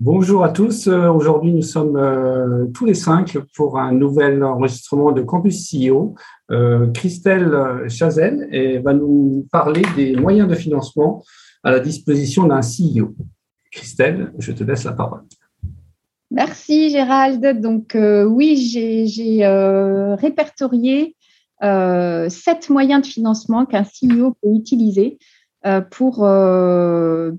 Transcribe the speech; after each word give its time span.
Bonjour 0.00 0.44
à 0.44 0.50
tous. 0.50 0.86
Euh, 0.86 1.08
aujourd'hui, 1.10 1.52
nous 1.52 1.62
sommes 1.62 1.96
euh, 1.96 2.66
tous 2.72 2.84
les 2.84 2.94
cinq 2.94 3.36
pour 3.56 3.80
un 3.80 3.90
nouvel 3.90 4.44
enregistrement 4.44 5.10
de 5.10 5.22
Campus 5.22 5.68
CEO. 5.68 6.14
Euh, 6.52 6.86
Christelle 6.92 7.52
Chazel 7.88 8.80
va 8.84 8.94
nous 8.94 9.48
parler 9.50 9.82
des 9.96 10.14
moyens 10.14 10.48
de 10.48 10.54
financement 10.54 11.24
à 11.64 11.72
la 11.72 11.80
disposition 11.80 12.46
d'un 12.46 12.60
CEO. 12.60 13.12
Christelle, 13.72 14.32
je 14.38 14.52
te 14.52 14.62
laisse 14.62 14.84
la 14.84 14.92
parole. 14.92 15.22
Merci 16.30 16.90
Gérald. 16.90 17.60
Donc 17.60 17.96
oui, 17.96 18.56
j'ai 18.56 19.44
répertorié 20.16 21.16
sept 21.60 22.70
moyens 22.70 23.02
de 23.02 23.06
financement 23.06 23.66
qu'un 23.66 23.82
CEO 23.82 24.36
peut 24.40 24.54
utiliser 24.54 25.18
pour, 25.90 26.18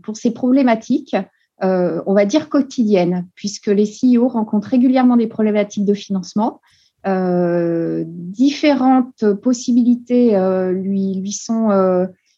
pour 0.04 0.18
ces 0.18 0.32
problématiques. 0.32 1.16
Euh, 1.62 2.02
on 2.06 2.14
va 2.14 2.26
dire, 2.26 2.48
quotidienne, 2.48 3.28
puisque 3.36 3.68
les 3.68 3.84
CEO 3.86 4.30
rencontrent 4.30 4.70
régulièrement 4.70 5.18
des 5.18 5.28
problématiques 5.28 5.86
de 5.86 5.94
financement. 5.94 6.62
Euh, 7.08 8.04
différentes 8.08 9.34
possibilités 9.42 10.36
euh, 10.36 10.72
lui, 10.72 11.16
lui 11.16 11.32
sont 11.32 11.70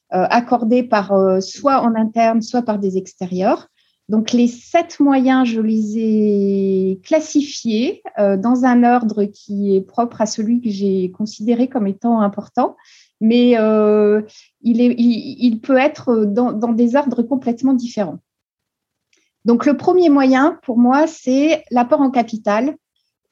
accordées 0.10 0.84
par 0.84 1.14
soit 1.42 1.82
en 1.82 1.96
interne, 1.96 2.42
soit 2.42 2.64
par 2.64 2.80
des 2.80 2.98
extérieurs. 2.98 3.68
Donc 4.10 4.34
les 4.34 4.48
sept 4.48 5.00
moyens, 5.00 5.48
je 5.48 5.62
les 5.62 5.98
ai 5.98 7.00
classifiés 7.02 8.04
dans 8.18 8.66
un 8.66 8.84
ordre 8.84 9.24
qui 9.24 9.74
est 9.74 9.82
propre 9.82 10.20
à 10.20 10.26
celui 10.26 10.60
que 10.60 10.70
j'ai 10.70 11.12
considéré 11.12 11.70
comme 11.70 11.88
étant 11.88 12.20
important, 12.20 12.76
mais 13.22 13.52
il, 13.52 14.82
est, 14.82 14.96
il, 14.98 15.62
peut 15.62 15.78
être 15.78 16.26
dans, 16.26 16.52
dans 16.52 16.74
des 16.74 16.98
ordres 16.98 17.24
complètement 17.24 17.74
différents. 17.74 18.20
Donc, 19.46 19.66
le 19.66 19.76
premier 19.76 20.10
moyen, 20.10 20.60
pour 20.64 20.78
moi, 20.78 21.08
c'est 21.08 21.64
l'apport 21.72 22.02
en 22.02 22.12
capital 22.12 22.76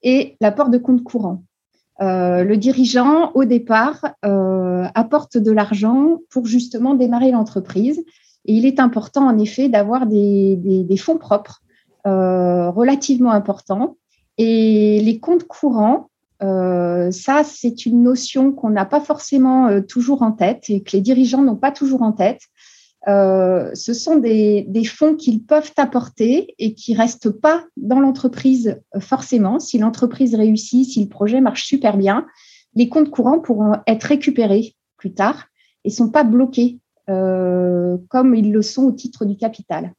et 0.01 0.35
l'apport 0.41 0.69
de 0.69 0.77
compte 0.77 1.03
courant. 1.03 1.43
Euh, 2.01 2.43
le 2.43 2.57
dirigeant, 2.57 3.31
au 3.33 3.43
départ, 3.43 4.05
euh, 4.25 4.85
apporte 4.95 5.37
de 5.37 5.51
l'argent 5.51 6.19
pour 6.29 6.45
justement 6.45 6.93
démarrer 6.93 7.31
l'entreprise. 7.31 7.99
Et 8.45 8.53
il 8.53 8.65
est 8.65 8.79
important, 8.79 9.27
en 9.27 9.37
effet, 9.37 9.67
d'avoir 9.67 10.05
des, 10.07 10.87
fonds 10.97 11.17
propres 11.17 11.61
euh, 12.07 12.69
relativement 12.69 13.31
importants. 13.31 13.97
Et 14.37 15.01
les 15.01 15.19
comptes 15.19 15.43
courants, 15.43 16.09
ça, 16.41 17.43
c'est 17.43 17.85
une 17.85 18.01
notion 18.01 18.53
qu'on 18.53 18.69
n'a 18.69 18.85
pas 18.85 19.01
forcément 19.01 19.81
toujours 19.81 20.21
en 20.21 20.31
tête 20.31 20.69
et 20.69 20.81
que 20.81 20.91
les 20.93 21.01
dirigeants 21.01 21.41
n'ont 21.41 21.57
pas 21.57 21.71
toujours 21.71 22.01
en 22.01 22.13
tête. 22.13 22.39
Euh, 23.07 23.71
ce 23.75 23.93
sont 23.93 24.17
des, 24.17 24.83
fonds 24.85 25.15
qu'ils 25.15 25.43
peuvent 25.43 25.71
apporter 25.77 26.53
et 26.59 26.73
qui 26.73 26.93
restent 26.93 27.29
pas 27.29 27.63
dans 27.77 27.99
l'entreprise 27.99 28.79
euh, 28.95 28.99
forcément. 28.99 29.59
Si 29.59 29.77
l'entreprise 29.77 30.35
réussit, 30.35 30.85
si 30.85 31.03
le 31.03 31.09
projet 31.09 31.39
marche 31.39 31.65
super 31.65 31.97
bien, 31.97 32.27
les 32.75 32.89
comptes 32.89 33.09
courants 33.09 33.39
pourront 33.39 33.77
être 33.87 34.03
récupérés 34.03 34.75
plus 34.97 35.13
tard 35.13 35.45
et 35.85 35.89
sont 35.89 36.09
pas 36.09 36.23
bloqués 36.23 36.79
euh, 37.09 37.97
comme 38.09 38.35
ils 38.35 38.51
le 38.51 38.61
sont 38.61 38.83
au 38.83 38.91
titre 38.91 39.25
du 39.25 39.37
capital. 39.37 39.93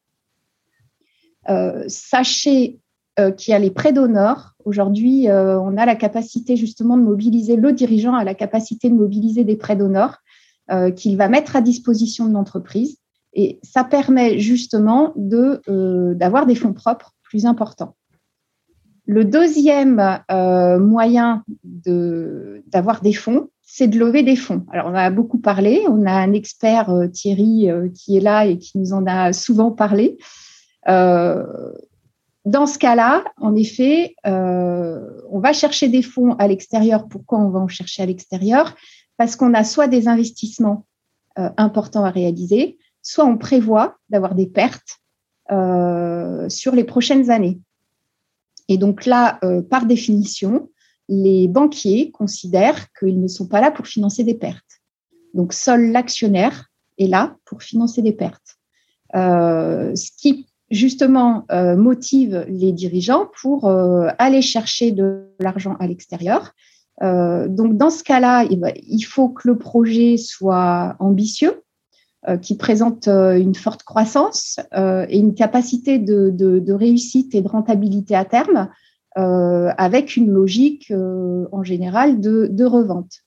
sachez 1.89 2.79
qu'il 3.37 3.53
y 3.53 3.55
a 3.55 3.59
les 3.59 3.71
prêts 3.71 3.93
d'honneur. 3.93 4.55
Aujourd'hui, 4.65 5.27
on 5.29 5.77
a 5.77 5.85
la 5.85 5.97
capacité 5.97 6.57
justement 6.57 6.97
de 6.97 7.03
mobiliser, 7.03 7.57
le 7.57 7.73
dirigeant 7.73 8.15
a 8.15 8.25
la 8.25 8.35
capacité 8.35 8.89
de 8.89 8.95
mobiliser 8.95 9.45
des 9.45 9.57
prêts 9.57 9.77
d'honneur 9.77 10.23
euh, 10.71 10.93
qu'il 10.93 11.17
va 11.17 11.29
mettre 11.29 11.57
à 11.57 11.63
disposition 11.63 12.29
de 12.29 12.33
l'entreprise. 12.33 12.99
Et 13.33 13.59
ça 13.65 13.83
permet 13.83 14.39
justement 14.39 15.13
euh, 15.17 16.15
d'avoir 16.15 16.47
des 16.47 16.55
fonds 16.55 16.73
propres 16.73 17.17
plus 17.25 17.45
importants. 17.45 17.97
Le 19.05 19.25
deuxième 19.25 20.21
euh, 20.31 20.79
moyen 20.79 21.43
d'avoir 21.65 23.01
des 23.01 23.13
fonds, 23.13 23.49
c'est 23.63 23.89
de 23.89 23.99
lever 23.99 24.23
des 24.23 24.37
fonds. 24.37 24.65
Alors, 24.71 24.87
on 24.87 24.95
a 24.95 25.11
beaucoup 25.11 25.39
parlé. 25.39 25.83
On 25.89 26.07
a 26.07 26.13
un 26.13 26.33
expert, 26.33 26.93
Thierry, 27.13 27.69
qui 27.93 28.17
est 28.17 28.21
là 28.21 28.47
et 28.47 28.57
qui 28.59 28.79
nous 28.79 28.93
en 28.93 29.05
a 29.07 29.33
souvent 29.33 29.73
parlé. 29.73 30.19
dans 30.87 32.67
ce 32.67 32.79
cas-là, 32.79 33.25
en 33.39 33.57
effet, 33.57 34.15
on 34.25 35.41
va 35.41 35.53
chercher 35.53 35.89
des 35.89 36.03
fonds 36.03 36.35
à 36.35 36.47
l'extérieur. 36.47 37.09
Pourquoi 37.09 37.39
on 37.41 37.51
va 37.51 37.59
en 37.59 37.69
chercher 37.69 38.05
à 38.05 38.07
l'extérieur? 38.07 38.77
Parce 39.21 39.37
qu'on 39.37 39.53
a 39.53 39.65
soit 39.65 39.87
des 39.87 40.09
investissements 40.09 40.87
euh, 41.39 41.51
importants 41.59 42.07
à 42.07 42.11
réaliser, 42.11 42.79
soit 43.03 43.27
on 43.27 43.37
prévoit 43.37 43.99
d'avoir 44.09 44.35
des 44.35 44.47
pertes 44.47 44.97
euh, 45.51 46.49
sur 46.49 46.75
les 46.75 46.85
prochaines 46.85 47.31
années. 47.31 47.61
Et 48.69 48.79
donc 48.79 49.05
là, 49.05 49.39
euh, 49.45 49.61
par 49.61 49.85
définition, 49.85 50.71
les 51.11 51.49
banquiers 51.49 52.11
considèrent 52.13 52.91
qu'ils 52.99 53.21
ne 53.21 53.29
sont 53.29 53.47
pas 53.47 53.61
là 53.61 53.71
pour 53.71 53.87
financer 53.87 54.25
des 54.25 54.33
pertes. 54.33 54.81
Donc 55.35 55.53
seul 55.53 55.93
l'actionnaire 55.93 56.71
est 56.97 57.07
là 57.07 57.37
pour 57.45 57.63
financer 57.63 58.01
des 58.01 58.13
pertes. 58.13 58.57
ce 59.13 60.11
qui 60.17 60.47
justement 60.71 61.45
motive 61.77 62.47
les 62.49 62.73
dirigeants 62.73 63.27
pour 63.43 63.69
aller 64.19 64.41
chercher 64.41 64.93
de 64.93 65.27
l'argent 65.41 65.77
à 65.79 65.87
l'extérieur 65.87 66.55
euh, 67.03 67.49
donc, 67.49 67.77
dans 67.77 67.91
ce 67.91 68.03
cas-là, 68.05 68.45
il 68.45 69.03
faut 69.03 69.29
que 69.31 69.49
le 69.49 69.59
projet 69.59 70.17
soit 70.17 70.97
ambitieux, 70.99 71.63
euh, 72.29 72.37
qui 72.37 72.57
présente 72.57 73.09
euh, 73.09 73.39
une 73.39 73.55
forte 73.55 73.83
croissance 73.83 74.61
et 75.09 75.19
une 75.19 75.35
capacité 75.35 75.99
de, 75.99 76.73
réussite 76.73 77.35
et 77.35 77.41
de 77.41 77.49
rentabilité 77.49 78.15
à 78.15 78.25
terme, 78.25 78.69
avec 79.17 80.17
une 80.17 80.31
logique 80.31 80.93
en 80.93 81.63
général 81.63 82.21
de, 82.21 82.65
revente. 82.65 83.21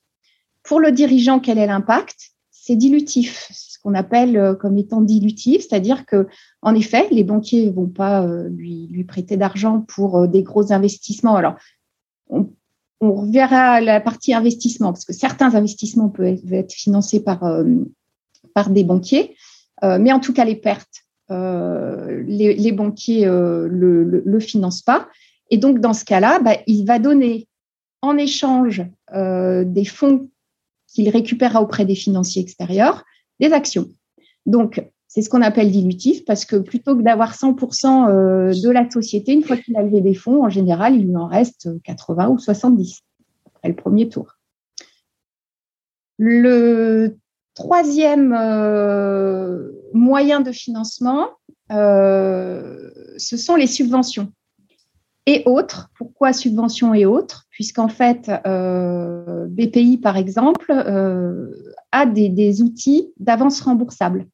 Pour 0.64 0.80
le 0.80 0.92
dirigeant, 0.92 1.40
quel 1.40 1.58
est 1.58 1.68
l'impact? 1.68 2.32
C'est 2.52 2.78
dilutif, 2.78 3.50
ce 3.52 3.78
qu'on 3.80 3.94
appelle 3.94 4.56
comme 4.62 4.78
étant 4.78 5.02
dilutif, 5.02 5.68
c'est-à-dire 5.68 6.06
que, 6.06 6.28
en 6.62 6.74
effet, 6.74 7.10
les 7.12 7.26
banquiers 7.26 7.70
vont 7.70 7.90
pas 7.90 8.26
lui, 8.48 8.88
lui 8.90 9.04
prêter 9.04 9.36
d'argent 9.36 9.82
pour 9.82 10.30
des 10.30 10.42
gros 10.44 10.72
investissements. 10.72 11.36
Alors, 11.36 11.56
on 12.30 12.50
on 13.04 13.14
reverra 13.14 13.82
la 13.82 14.00
partie 14.00 14.34
investissement, 14.34 14.94
parce 14.94 15.06
que 15.06 15.14
certains 15.14 15.56
investissements 15.56 16.10
peuvent 16.10 16.54
être 16.54 16.72
financés 16.72 17.22
par, 17.22 17.44
euh, 17.44 17.66
par 18.54 18.70
des 18.70 18.84
banquiers, 18.84 19.36
euh, 19.84 19.98
mais 20.00 20.14
en 20.14 20.20
tout 20.20 20.34
cas, 20.34 20.46
les 20.46 20.56
pertes, 20.56 21.04
euh, 21.30 22.24
les, 22.26 22.72
banquiers 22.72 23.26
ne 23.26 23.68
le, 23.68 24.40
financent 24.40 24.82
pas. 24.82 25.10
Et 25.50 25.58
donc, 25.58 25.80
dans 25.80 25.94
ce 25.94 26.06
cas-là, 26.06 26.40
bah, 26.40 26.58
il 26.66 26.86
va 26.86 27.00
donner 27.00 27.48
en 28.02 28.18
échange 28.18 28.84
des 29.14 29.86
fonds 29.86 30.30
qu'il 30.88 31.10
récupérera 31.10 31.62
auprès 31.62 31.86
des 31.86 31.96
financiers 31.96 32.42
extérieurs, 32.42 33.04
des 33.40 33.52
actions. 33.52 33.88
Donc, 34.46 34.84
c'est 35.14 35.22
ce 35.22 35.30
qu'on 35.30 35.44
appelle 35.44 35.70
dilutif 35.70 36.26
parce 36.26 36.44
que 36.44 36.56
plutôt 36.56 36.96
que 36.96 37.04
d'avoir 37.04 37.36
100% 37.36 38.08
de 38.60 38.70
la 38.72 38.90
société, 38.90 39.34
une 39.34 39.44
fois 39.44 39.58
qu'il 39.58 39.78
a 39.78 39.84
levé 39.84 40.02
des 40.02 40.16
fonds, 40.16 40.44
en 40.44 40.50
général, 40.50 40.96
il 40.96 41.06
lui 41.06 41.16
en 41.16 41.28
reste 41.28 41.70
80 41.84 42.30
ou 42.30 42.40
70 42.40 43.02
après 43.46 43.70
le 43.70 43.76
premier 43.76 44.10
tour. 44.10 44.34
Le 46.18 47.16
troisième 47.54 48.34
euh, 48.34 49.72
moyen 49.94 50.42
de 50.42 50.52
financement, 50.52 51.30
euh, 51.72 52.90
ce 53.18 53.38
sont 53.38 53.56
les 53.56 53.68
subventions 53.68 54.32
et 55.26 55.44
autres. 55.46 55.90
Pourquoi 55.98 56.34
subventions 56.34 56.94
et 56.94 57.06
autres? 57.06 57.46
Puisqu'en 57.50 57.88
fait, 57.88 58.30
euh, 58.46 59.48
BPI, 59.48 59.98
par 59.98 60.18
exemple, 60.18 60.72
a 61.92 62.06
des, 62.06 62.62
outils 62.62 63.12
d'avance 63.20 63.62
remboursable. 63.62 64.28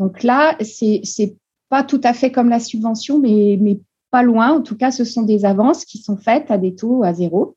Donc 0.00 0.22
là, 0.22 0.56
c'est 0.60 1.02
n'est 1.18 1.36
pas 1.68 1.84
tout 1.84 2.00
à 2.02 2.14
fait 2.14 2.32
comme 2.32 2.48
la 2.48 2.58
subvention, 2.58 3.20
mais, 3.20 3.78
pas 4.10 4.24
loin. 4.24 4.50
En 4.50 4.60
tout 4.60 4.76
cas, 4.76 4.90
ce 4.90 5.04
sont 5.04 5.22
des 5.22 5.44
avances 5.44 5.84
qui 5.84 5.98
sont 5.98 6.16
faites 6.16 6.50
à 6.50 6.58
des 6.58 6.74
taux 6.74 7.04
à 7.04 7.14
zéro 7.14 7.54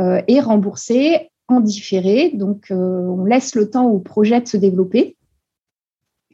euh, 0.00 0.20
et 0.26 0.40
remboursé 0.40 1.30
en 1.46 1.60
différé. 1.60 2.32
Donc, 2.34 2.72
euh, 2.72 2.74
on 2.74 3.24
laisse 3.24 3.54
le 3.54 3.70
temps 3.70 3.86
au 3.86 4.00
projet 4.00 4.40
de 4.40 4.48
se 4.48 4.56
développer 4.56 5.16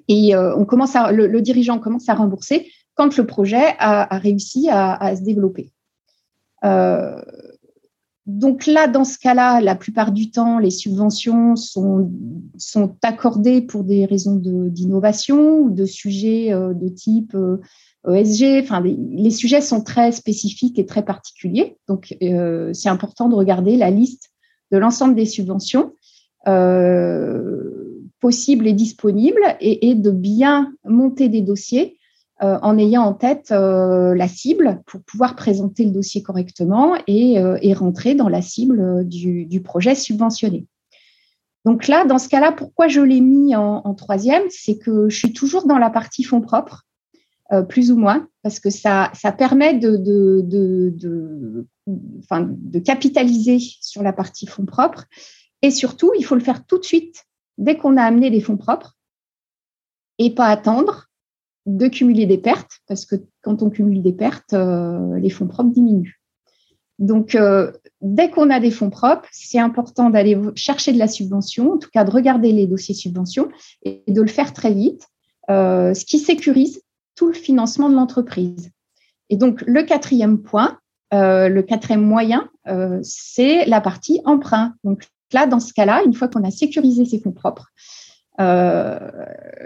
et 0.08 0.34
euh, 0.34 0.56
on 0.56 0.64
commence 0.64 0.96
à, 0.96 1.12
le, 1.12 1.42
dirigeant 1.42 1.78
commence 1.78 2.08
à 2.08 2.14
rembourser 2.14 2.72
quand 2.94 3.14
le 3.18 3.26
projet 3.26 3.74
a, 3.78 4.16
réussi 4.16 4.70
à, 4.70 5.14
se 5.14 5.20
développer. 5.20 5.72
Donc 8.38 8.66
là, 8.66 8.86
dans 8.88 9.04
ce 9.04 9.18
cas-là, 9.18 9.60
la 9.60 9.74
plupart 9.74 10.12
du 10.12 10.30
temps, 10.30 10.58
les 10.58 10.70
subventions 10.70 11.56
sont, 11.56 12.10
sont 12.56 12.96
accordées 13.02 13.60
pour 13.60 13.84
des 13.84 14.04
raisons 14.06 14.36
d'innovation 14.36 15.60
ou 15.60 15.70
de 15.70 15.84
sujets 15.84 16.50
de 16.50 16.88
type 16.88 17.36
ESG. 18.08 18.62
Enfin, 18.62 18.80
les, 18.80 19.30
sujets 19.30 19.60
sont 19.60 19.82
très 19.82 20.12
spécifiques 20.12 20.78
et 20.78 20.86
très 20.86 21.04
particuliers. 21.04 21.76
Donc, 21.88 22.16
c'est 22.20 22.88
important 22.88 23.28
de 23.28 23.34
regarder 23.34 23.76
la 23.76 23.90
liste 23.90 24.30
de 24.70 24.78
l'ensemble 24.78 25.14
des 25.14 25.26
subventions 25.26 25.92
euh, 26.48 27.70
possibles 28.20 28.66
et 28.66 28.72
disponibles 28.72 29.56
et, 29.60 29.94
de 29.94 30.10
bien 30.10 30.72
monter 30.84 31.28
des 31.28 31.40
dossiers 31.40 31.96
euh, 32.42 32.58
en 32.62 32.78
ayant 32.78 33.02
en 33.02 33.12
tête 33.12 33.52
euh, 33.52 34.14
la 34.14 34.28
cible 34.28 34.82
pour 34.86 35.02
pouvoir 35.02 35.36
présenter 35.36 35.84
le 35.84 35.90
dossier 35.90 36.22
correctement 36.22 36.94
et, 37.06 37.38
rentrer 37.74 38.14
dans 38.14 38.28
la 38.28 38.42
cible 38.42 39.06
du, 39.06 39.62
projet 39.62 39.94
subventionné. 39.94 40.66
Donc 41.64 41.88
là, 41.88 42.04
dans 42.04 42.18
ce 42.18 42.28
cas-là, 42.28 42.52
pourquoi 42.52 42.88
je 42.88 43.00
l'ai 43.00 43.20
mis 43.20 43.54
en, 43.54 43.94
troisième, 43.94 44.42
c'est 44.48 44.78
que 44.78 45.08
je 45.08 45.16
suis 45.16 45.32
toujours 45.32 45.66
dans 45.66 45.78
la 45.78 45.90
partie 45.90 46.24
fonds 46.24 46.40
propres, 46.40 46.86
plus 47.68 47.92
ou 47.92 47.96
moins, 47.96 48.28
parce 48.42 48.60
que 48.60 48.70
ça, 48.70 49.10
permet 49.36 49.74
de, 49.74 49.96
de 49.98 51.66
capitaliser 52.78 53.58
sur 53.80 54.02
la 54.02 54.12
partie 54.12 54.46
fonds 54.46 54.66
propres 54.66 55.04
et 55.62 55.70
surtout, 55.70 56.12
il 56.18 56.24
faut 56.24 56.34
le 56.34 56.40
faire 56.40 56.66
tout 56.66 56.78
de 56.78 56.84
suite, 56.84 57.26
dès 57.58 57.76
qu'on 57.76 57.96
a 57.96 58.02
amené 58.02 58.30
des 58.30 58.40
fonds 58.40 58.56
propres, 58.56 58.96
et 60.18 60.34
pas 60.34 60.46
attendre 60.46 61.09
de 61.66 61.88
cumuler 61.88 62.26
des 62.26 62.38
pertes, 62.38 62.80
parce 62.88 63.04
que 63.04 63.16
quand 63.42 63.62
on 63.62 63.70
cumule 63.70 64.02
des 64.02 64.12
pertes, 64.12 64.52
euh, 64.52 65.18
les 65.18 65.30
fonds 65.30 65.46
propres 65.46 65.70
diminuent. 65.70 66.18
Donc, 66.98 67.34
euh, 67.34 67.72
dès 68.00 68.30
qu'on 68.30 68.50
a 68.50 68.60
des 68.60 68.70
fonds 68.70 68.90
propres, 68.90 69.28
c'est 69.32 69.58
important 69.58 70.10
d'aller 70.10 70.38
chercher 70.54 70.92
de 70.92 70.98
la 70.98 71.08
subvention, 71.08 71.72
en 71.72 71.78
tout 71.78 71.88
cas 71.92 72.04
de 72.04 72.10
regarder 72.10 72.52
les 72.52 72.66
dossiers 72.66 72.94
subventions 72.94 73.48
et 73.82 74.02
de 74.06 74.20
le 74.20 74.28
faire 74.28 74.52
très 74.52 74.72
vite, 74.72 75.06
euh, 75.50 75.94
ce 75.94 76.04
qui 76.04 76.18
sécurise 76.18 76.82
tout 77.14 77.26
le 77.26 77.32
financement 77.34 77.88
de 77.88 77.94
l'entreprise. 77.94 78.70
Et 79.30 79.36
donc, 79.36 79.62
le 79.66 79.82
quatrième 79.82 80.42
point, 80.42 80.78
le 81.12 81.60
quatrième 81.60 82.04
moyen, 82.04 82.48
c'est 83.02 83.64
la 83.66 83.80
partie 83.80 84.20
emprunt. 84.24 84.74
Donc, 84.84 85.08
là, 85.32 85.46
dans 85.46 85.60
ce 85.60 85.72
cas-là, 85.72 86.02
une 86.04 86.14
fois 86.14 86.28
qu'on 86.28 86.44
a 86.44 86.50
sécurisé 86.50 87.04
ses 87.04 87.20
fonds 87.20 87.32
propres, 87.32 87.68
euh, 88.40 88.98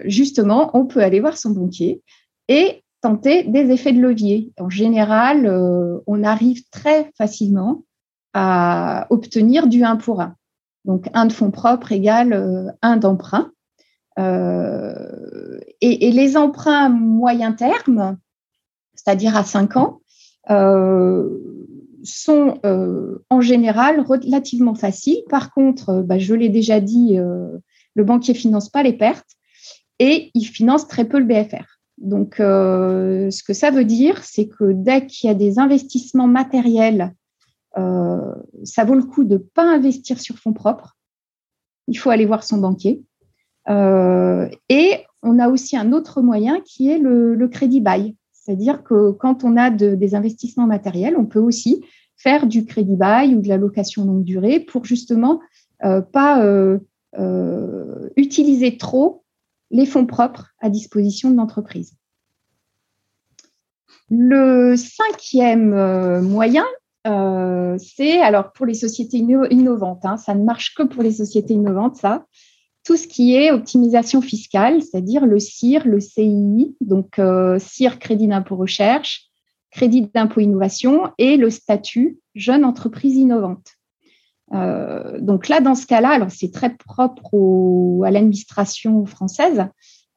justement, 0.05 0.71
on 0.75 0.85
peut 0.87 1.03
aller 1.03 1.21
voir 1.21 1.37
son 1.37 1.51
banquier 1.51 2.03
et 2.49 2.83
tenter 3.01 3.45
des 3.45 3.71
effets 3.71 3.93
de 3.93 4.01
levier. 4.01 4.53
En 4.59 4.69
général, 4.69 5.47
euh, 5.47 6.01
on 6.07 6.25
arrive 6.25 6.63
très 6.71 7.13
facilement 7.17 7.85
à 8.33 9.07
obtenir 9.11 9.69
du 9.69 9.85
1 9.85 9.97
pour 9.97 10.21
1. 10.21 10.35
Donc, 10.85 11.09
un 11.15 11.27
de 11.27 11.33
fonds 11.33 11.51
propres 11.51 11.93
égale 11.93 12.33
euh, 12.33 12.71
un 12.83 12.97
d'emprunt. 12.97 13.51
Et, 14.17 16.11
les 16.13 16.37
emprunts 16.37 16.89
moyen 16.89 17.53
terme, 17.53 18.17
c'est-à-dire 18.95 19.37
à 19.37 19.43
5 19.43 19.77
ans, 19.77 20.01
sont 22.05 22.61
en 23.29 23.41
général 23.41 24.01
relativement 24.01 24.77
faciles. 24.77 25.25
Par 25.29 25.53
contre, 25.53 26.03
bah, 26.03 26.19
je 26.19 26.33
l'ai 26.35 26.49
déjà 26.49 26.79
dit, 26.79 27.19
le 27.95 28.05
banquier 28.05 28.35
finance 28.35 28.69
pas 28.69 28.83
les 28.83 28.93
pertes 28.93 29.29
et 29.99 30.31
il 30.35 30.45
finance 30.45 30.89
très 30.89 31.05
peu 31.05 31.19
le 31.19 31.25
BFR. 31.25 31.65
Donc, 31.99 32.37
ce 32.39 33.43
que 33.45 33.53
ça 33.53 33.71
veut 33.71 33.85
dire, 33.85 34.25
c'est 34.25 34.49
que 34.49 34.73
dès 34.73 35.07
qu'il 35.07 35.29
y 35.29 35.31
a 35.31 35.35
des 35.35 35.61
investissements 35.61 36.27
matériels, 36.27 37.15
ça 37.77 38.85
vaut 38.85 38.97
le 38.97 39.05
coup 39.05 39.23
de 39.23 39.35
ne 39.35 39.39
pas 39.39 39.63
investir 39.63 40.19
sur 40.21 40.37
fonds 40.37 40.53
propres. 40.53 40.97
Il 41.87 41.97
faut 41.97 42.11
aller 42.11 42.27
voir 42.27 42.43
son 42.43 42.59
banquier. 42.59 43.05
et 43.69 44.99
on 45.23 45.39
a 45.39 45.49
aussi 45.49 45.77
un 45.77 45.93
autre 45.93 46.21
moyen 46.21 46.61
qui 46.63 46.91
est 46.91 46.99
le 46.99 47.47
crédit 47.47 47.81
bail. 47.81 48.17
C'est-à-dire 48.45 48.83
que 48.83 49.13
quand 49.13 49.43
on 49.45 49.57
a 49.57 49.71
des 49.71 50.15
investissements 50.15 50.67
matériels, 50.67 51.17
on 51.17 51.25
peut 51.25 51.41
aussi 51.41 51.83
faire 52.17 52.47
du 52.47 52.67
crédit 52.67 52.97
bail 52.97 53.35
ou 53.35 53.41
de 53.41 53.49
la 53.49 53.57
location 53.57 54.05
longue 54.05 54.25
durée 54.25 54.61
pour 54.61 54.85
justement 54.85 55.41
euh, 55.85 56.01
pas 56.01 56.45
euh, 56.45 56.79
euh, 57.19 57.74
utiliser 58.17 58.77
trop 58.77 59.25
les 59.71 59.87
fonds 59.87 60.07
propres 60.07 60.55
à 60.61 60.71
disposition 60.71 61.31
de 61.31 61.37
l'entreprise. 61.37 61.95
Le 64.11 64.77
cinquième 64.77 66.21
moyen, 66.21 66.67
c'est 67.05 68.21
alors 68.21 68.53
pour 68.53 68.67
les 68.67 68.75
sociétés 68.75 69.19
innovantes, 69.19 70.05
hein, 70.05 70.17
ça 70.17 70.35
ne 70.35 70.45
marche 70.45 70.75
que 70.75 70.83
pour 70.83 71.03
les 71.03 71.13
sociétés 71.13 71.55
innovantes, 71.55 71.97
ça, 71.97 72.27
tout 72.85 72.97
ce 72.97 73.09
qui 73.09 73.35
est 73.35 73.51
optimisation 73.51 74.21
fiscale, 74.21 74.83
c'est-à-dire 74.83 75.25
le 75.25 75.39
CIR, 75.39 75.87
le 75.87 76.01
CII, 76.01 76.77
donc 76.81 77.19
euh, 77.19 77.59
CIR, 77.59 77.99
crédit 77.99 78.29
d'impôt 78.29 78.57
recherche, 78.57 79.31
crédit 79.71 80.09
d'impôt 80.15 80.41
innovation 80.41 81.11
et 81.19 81.37
le 81.37 81.51
statut 81.51 82.21
jeune 82.35 82.65
entreprise 82.65 83.17
innovante. 83.17 83.74
Euh, 84.55 85.19
donc 85.21 85.49
là, 85.49 85.61
dans 85.61 85.75
ce 85.75 85.87
cas-là, 85.87 86.11
alors 86.11 86.31
c'est 86.31 86.53
très 86.53 86.75
propre 86.75 88.05
à 88.05 88.11
l'administration 88.11 89.05
française. 89.07 89.67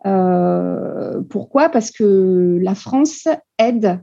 Euh, 0.05 1.21
pourquoi? 1.29 1.69
Parce 1.69 1.91
que 1.91 2.59
la 2.61 2.75
France 2.75 3.27
aide 3.57 4.01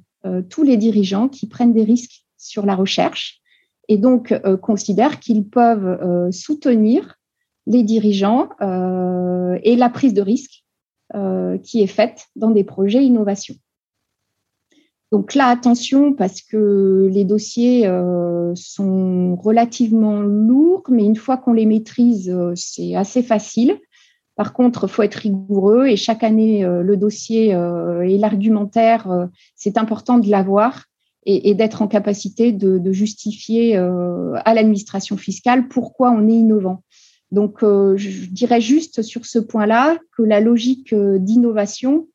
tous 0.48 0.62
les 0.62 0.78
dirigeants 0.78 1.28
qui 1.28 1.46
prennent 1.46 1.74
des 1.74 1.84
risques 1.84 2.24
sur 2.38 2.64
la 2.64 2.74
recherche 2.74 3.40
et 3.88 3.98
donc 3.98 4.34
considère 4.62 5.20
qu'ils 5.20 5.46
peuvent 5.46 6.30
soutenir 6.30 7.18
les 7.66 7.82
dirigeants 7.82 8.50
euh, 8.60 9.58
et 9.62 9.76
la 9.76 9.88
prise 9.88 10.14
de 10.14 10.22
risque 10.22 10.64
euh, 11.14 11.58
qui 11.58 11.82
est 11.82 11.88
faite 11.88 12.26
dans 12.36 12.50
des 12.50 12.64
projets 12.64 13.04
innovation. 13.04 13.54
Donc 15.14 15.34
là, 15.34 15.46
attention, 15.46 16.12
parce 16.12 16.42
que 16.42 17.08
les 17.12 17.24
dossiers 17.24 17.86
euh, 17.86 18.52
sont 18.56 19.36
relativement 19.36 20.22
lourds, 20.22 20.82
mais 20.90 21.04
une 21.04 21.14
fois 21.14 21.36
qu'on 21.36 21.52
les 21.52 21.66
maîtrise, 21.66 22.36
c'est 22.56 22.96
assez 22.96 23.22
facile. 23.22 23.78
Par 24.34 24.52
contre, 24.52 24.86
il 24.86 24.88
faut 24.88 25.02
être 25.04 25.14
rigoureux 25.14 25.86
et 25.86 25.94
chaque 25.94 26.24
année, 26.24 26.64
le 26.64 26.96
dossier 26.96 27.50
et 27.50 28.18
l'argumentaire, 28.18 29.28
c'est 29.54 29.78
important 29.78 30.18
de 30.18 30.28
l'avoir 30.28 30.86
et, 31.24 31.54
d'être 31.54 31.82
en 31.82 31.86
capacité 31.86 32.50
de 32.50 32.92
justifier 32.92 33.76
à 33.76 34.54
l'administration 34.54 35.16
fiscale 35.16 35.68
pourquoi 35.68 36.10
on 36.10 36.26
est 36.26 36.32
innovant. 36.32 36.82
Donc, 37.34 37.64
euh, 37.64 37.96
je 37.96 38.26
dirais 38.26 38.60
juste 38.60 39.02
sur 39.02 39.26
ce 39.26 39.40
point-là 39.40 39.98
que 40.16 40.22
la 40.22 40.38
logique 40.38 40.92
euh, 40.92 41.18
d'innovation, 41.18 42.06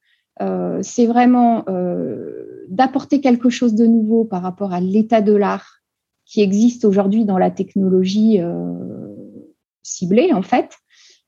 euh, 0.42 0.80
c'est 0.82 1.06
vraiment 1.06 1.66
d'apporter 2.70 3.22
quelque 3.22 3.50
chose 3.50 3.76
de 3.76 3.86
nouveau 3.86 4.26
par 4.26 4.42
rapport 4.42 4.74
à 4.74 4.80
l'état 4.80 5.22
de 5.22 5.34
l'art 5.34 5.82
qui 6.26 6.42
existe 6.42 6.86
aujourd'hui 6.86 7.26
dans 7.26 7.38
la 7.38 7.50
technologie 7.50 8.40
ciblée, 9.82 10.32
en 10.32 10.44
fait, 10.44 10.78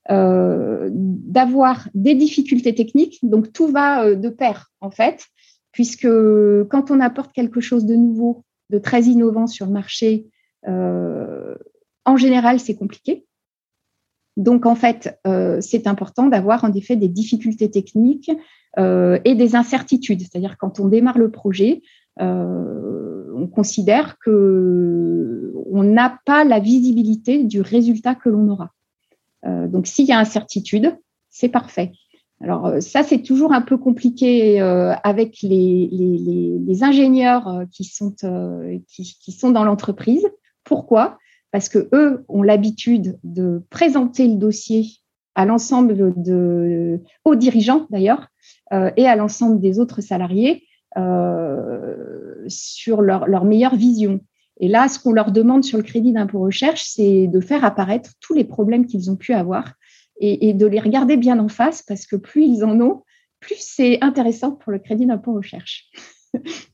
d'avoir 0.07 1.87
des 1.95 2.13
difficultés 2.13 2.75
techniques. 2.75 3.19
Donc, 3.23 3.51
tout 3.51 3.67
va 3.67 4.13
de 4.13 4.29
pair, 4.29 4.67
en 4.81 4.91
fait, 4.91 5.25
puisque 5.71 6.07
quand 6.69 6.91
on 6.91 6.99
apporte 6.99 7.33
quelque 7.33 7.61
chose 7.61 7.85
de 7.85 7.95
nouveau, 7.95 8.43
de 8.69 8.77
très 8.77 9.03
innovant 9.03 9.47
sur 9.47 9.65
le 9.65 9.71
marché, 9.71 10.27
en 10.67 12.17
général, 12.17 12.59
c'est 12.59 12.75
compliqué. 12.75 13.25
Donc, 14.41 14.65
en 14.65 14.73
fait, 14.73 15.19
euh, 15.27 15.61
c'est 15.61 15.85
important 15.85 16.25
d'avoir 16.25 16.63
en 16.63 16.73
effet 16.73 16.95
des 16.95 17.07
difficultés 17.07 17.69
techniques 17.69 18.31
euh, 18.79 19.19
et 19.23 19.35
des 19.35 19.55
incertitudes. 19.55 20.21
C'est-à-dire, 20.21 20.57
quand 20.57 20.79
on 20.79 20.87
démarre 20.87 21.19
le 21.19 21.29
projet, 21.29 21.83
euh, 22.19 23.31
on 23.35 23.45
considère 23.45 24.17
que 24.17 25.53
on 25.71 25.83
n'a 25.83 26.19
pas 26.25 26.43
la 26.43 26.59
visibilité 26.59 27.43
du 27.43 27.61
résultat 27.61 28.15
que 28.15 28.29
l'on 28.29 28.49
aura. 28.49 28.71
donc, 29.45 29.85
s'il 29.85 30.07
y 30.07 30.11
a 30.11 30.17
incertitude, 30.17 30.97
c'est 31.29 31.49
parfait. 31.49 31.91
Alors, 32.41 32.81
ça, 32.81 33.03
c'est 33.03 33.21
toujours 33.21 33.53
un 33.53 33.61
peu 33.61 33.77
compliqué 33.77 34.59
avec 34.59 35.41
les, 35.43 36.79
ingénieurs 36.81 37.63
qui 37.71 37.83
sont, 37.83 38.15
qui 38.87 39.31
sont 39.31 39.51
dans 39.51 39.63
l'entreprise. 39.63 40.27
Pourquoi? 40.63 41.19
Parce 41.51 41.69
que 41.69 41.89
eux 41.93 42.23
ont 42.27 42.43
l'habitude 42.43 43.19
de 43.23 43.63
présenter 43.69 44.27
le 44.27 44.35
dossier 44.35 44.87
à 45.35 45.45
l'ensemble 45.45 46.13
de, 46.21 46.99
aux 47.25 47.35
dirigeants 47.35 47.87
d'ailleurs, 47.89 48.27
euh, 48.73 48.91
et 48.97 49.07
à 49.07 49.15
l'ensemble 49.15 49.59
des 49.59 49.79
autres 49.79 50.01
salariés 50.01 50.63
euh, 50.97 52.43
sur 52.47 53.01
leur, 53.01 53.27
leur, 53.27 53.45
meilleure 53.45 53.75
vision. 53.75 54.19
Et 54.59 54.67
là, 54.67 54.87
ce 54.87 54.99
qu'on 54.99 55.13
leur 55.13 55.31
demande 55.31 55.63
sur 55.63 55.77
le 55.77 55.83
crédit 55.83 56.11
d'impôt 56.11 56.39
recherche, 56.39 56.83
c'est 56.83 57.27
de 57.27 57.39
faire 57.39 57.63
apparaître 57.63 58.11
tous 58.19 58.33
les 58.33 58.43
problèmes 58.43 58.85
qu'ils 58.85 59.09
ont 59.09 59.15
pu 59.15 59.33
avoir 59.33 59.73
et, 60.23 60.53
de 60.53 60.67
les 60.67 60.79
regarder 60.79 61.17
bien 61.17 61.39
en 61.39 61.47
face, 61.47 61.81
parce 61.81 62.05
que 62.05 62.15
plus 62.15 62.45
ils 62.45 62.63
en 62.63 62.79
ont, 62.79 63.01
plus 63.39 63.57
c'est 63.57 63.97
intéressant 64.03 64.51
pour 64.51 64.71
le 64.71 64.77
crédit 64.77 65.07
d'impôt 65.07 65.33
recherche. 65.33 65.89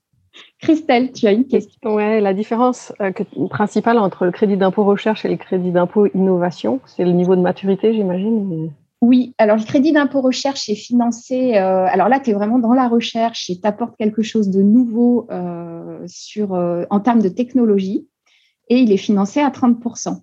Christelle, 0.60 1.12
tu 1.12 1.28
as 1.28 1.34
une 1.34 1.46
question 1.46 1.96
Oui, 1.96 2.20
la 2.20 2.34
différence 2.34 2.92
euh, 3.00 3.12
principale 3.50 4.00
entre 4.00 4.26
le 4.26 4.32
crédit 4.32 4.58
d'impôt 4.58 4.84
recherche 4.84 5.24
et 5.24 5.30
le 5.30 5.38
crédit 5.38 5.72
d'impôt 5.72 6.08
innovation, 6.08 6.82
c'est 6.86 7.06
le 7.06 7.12
niveau 7.12 7.36
de 7.36 7.42
maturité, 7.42 7.94
j'imagine. 7.94 8.72
Oui, 9.02 9.36
alors 9.38 9.58
le 9.58 9.64
crédit 9.64 9.92
d'impôt 9.92 10.22
recherche 10.22 10.68
est 10.70 10.76
financé. 10.76 11.56
Euh, 11.58 11.86
alors 11.86 12.10
là, 12.10 12.20
tu 12.20 12.32
es 12.32 12.34
vraiment 12.34 12.58
dans 12.58 12.74
la 12.74 12.88
recherche 12.88 13.52
et 13.52 13.60
tu 13.60 13.68
apportes 13.68 13.96
quelque 13.98 14.24
chose 14.24 14.50
de 14.50 14.64
nouveau 14.64 15.28
euh, 15.30 16.00
sur, 16.08 16.54
en 16.54 17.00
termes 17.00 17.22
de 17.22 17.30
technologie 17.30 18.08
et 18.70 18.80
il 18.80 18.92
est 18.92 18.98
financé 18.98 19.40
à 19.40 19.50
30% 19.50 20.22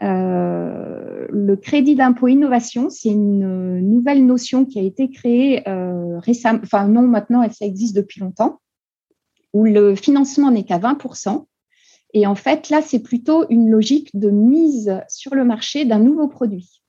le 0.00 1.54
crédit 1.54 1.94
d'impôt 1.94 2.26
innovation, 2.26 2.90
c'est 2.90 3.10
une 3.10 3.78
nouvelle 3.78 4.26
notion 4.26 4.64
qui 4.64 4.80
a 4.80 4.82
été 4.82 5.08
créée 5.10 5.62
récemment, 6.18 6.58
enfin 6.64 6.88
non, 6.88 7.02
maintenant, 7.02 7.48
ça 7.52 7.66
existe 7.66 7.94
depuis 7.94 8.20
longtemps 8.20 8.58
où 9.52 9.64
le 9.64 9.94
financement 9.94 10.50
n'est 10.50 10.64
qu'à 10.64 10.78
20%. 10.78 11.46
Et 12.14 12.26
en 12.26 12.34
fait, 12.34 12.68
là, 12.68 12.82
c'est 12.82 13.00
plutôt 13.00 13.46
une 13.48 13.70
logique 13.70 14.10
de 14.14 14.30
mise 14.30 15.00
sur 15.08 15.34
le 15.34 15.44
marché 15.44 15.84
d'un 15.84 15.98
nouveau 15.98 16.28
produit. 16.28 16.82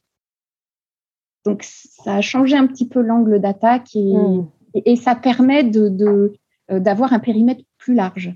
Donc, 1.46 1.64
ça 1.64 2.16
a 2.16 2.22
changé 2.22 2.56
un 2.56 2.68
petit 2.68 2.88
peu 2.88 3.02
l'angle 3.02 3.40
d'attaque 3.40 3.96
et, 3.96 4.14
hmm. 4.14 4.96
ça 4.96 5.16
permet 5.16 5.64
de, 5.64 6.34
euh, 6.72 6.80
d'avoir 6.80 7.14
un 7.14 7.20
périmètre 7.20 7.64
plus 7.78 7.94
large, 7.94 8.34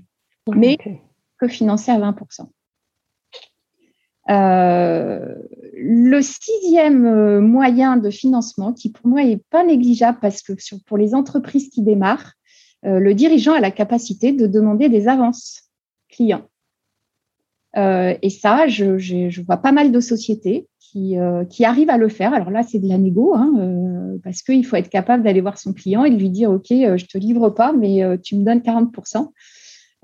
mais 0.54 0.76
que 1.38 1.48
financé 1.48 1.90
à 1.90 1.98
20%. 1.98 2.48
Euh, 4.30 5.36
le 5.72 6.20
sixième 6.20 7.06
euh, 7.06 7.40
moyen 7.40 7.96
de 7.96 8.10
financement, 8.10 8.74
qui 8.74 8.90
pour 8.90 9.06
moi 9.06 9.24
n'est 9.24 9.42
pas 9.50 9.64
négligeable 9.64 10.18
parce 10.20 10.42
que 10.42 10.52
pour 10.86 10.98
les 10.98 11.14
entreprises 11.14 11.70
qui 11.70 11.82
démarrent, 11.82 12.34
le 12.82 13.12
dirigeant 13.12 13.54
a 13.54 13.60
la 13.60 13.70
capacité 13.70 14.32
de 14.32 14.46
demander 14.46 14.88
des 14.88 15.08
avances 15.08 15.68
clients. 16.08 16.48
Euh, 17.76 18.14
et 18.22 18.30
ça, 18.30 18.66
je, 18.66 19.42
vois 19.42 19.58
pas 19.58 19.72
mal 19.72 19.92
de 19.92 20.00
sociétés 20.00 20.68
qui, 20.80 21.18
euh, 21.18 21.44
qui, 21.44 21.64
arrivent 21.64 21.90
à 21.90 21.98
le 21.98 22.08
faire. 22.08 22.32
Alors 22.32 22.50
là, 22.50 22.62
c'est 22.62 22.78
de 22.78 22.88
la 22.88 22.98
négo, 22.98 23.34
hein, 23.34 24.18
parce 24.24 24.42
qu'il 24.42 24.64
faut 24.64 24.76
être 24.76 24.88
capable 24.88 25.22
d'aller 25.22 25.40
voir 25.40 25.58
son 25.58 25.72
client 25.72 26.04
et 26.04 26.10
de 26.10 26.16
lui 26.16 26.30
dire, 26.30 26.50
OK, 26.50 26.68
je 26.70 27.04
te 27.06 27.18
livre 27.18 27.50
pas, 27.50 27.72
mais 27.72 28.02
tu 28.22 28.36
me 28.36 28.44
donnes 28.44 28.60
40% 28.60 29.28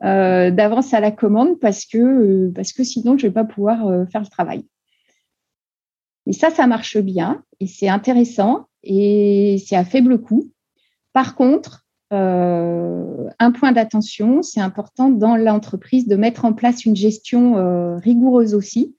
d'avance 0.00 0.92
à 0.92 1.00
la 1.00 1.10
commande 1.10 1.58
parce 1.60 1.86
que, 1.86 2.50
parce 2.50 2.72
que 2.72 2.84
sinon, 2.84 3.16
je 3.16 3.26
vais 3.26 3.32
pas 3.32 3.44
pouvoir 3.44 4.06
faire 4.10 4.20
le 4.20 4.26
travail. 4.26 4.64
Et 6.26 6.32
ça, 6.32 6.50
ça 6.50 6.66
marche 6.66 6.98
bien 6.98 7.42
et 7.60 7.66
c'est 7.66 7.88
intéressant 7.88 8.66
et 8.82 9.62
c'est 9.64 9.76
à 9.76 9.84
faible 9.84 10.20
coût. 10.20 10.50
Par 11.12 11.36
contre, 11.36 11.83
euh, 12.14 13.28
un 13.38 13.50
point 13.50 13.72
d'attention, 13.72 14.42
c'est 14.42 14.60
important 14.60 15.10
dans 15.10 15.36
l'entreprise 15.36 16.06
de 16.06 16.16
mettre 16.16 16.44
en 16.44 16.52
place 16.52 16.84
une 16.84 16.96
gestion 16.96 17.56
euh, 17.56 17.96
rigoureuse 17.96 18.54
aussi. 18.54 18.96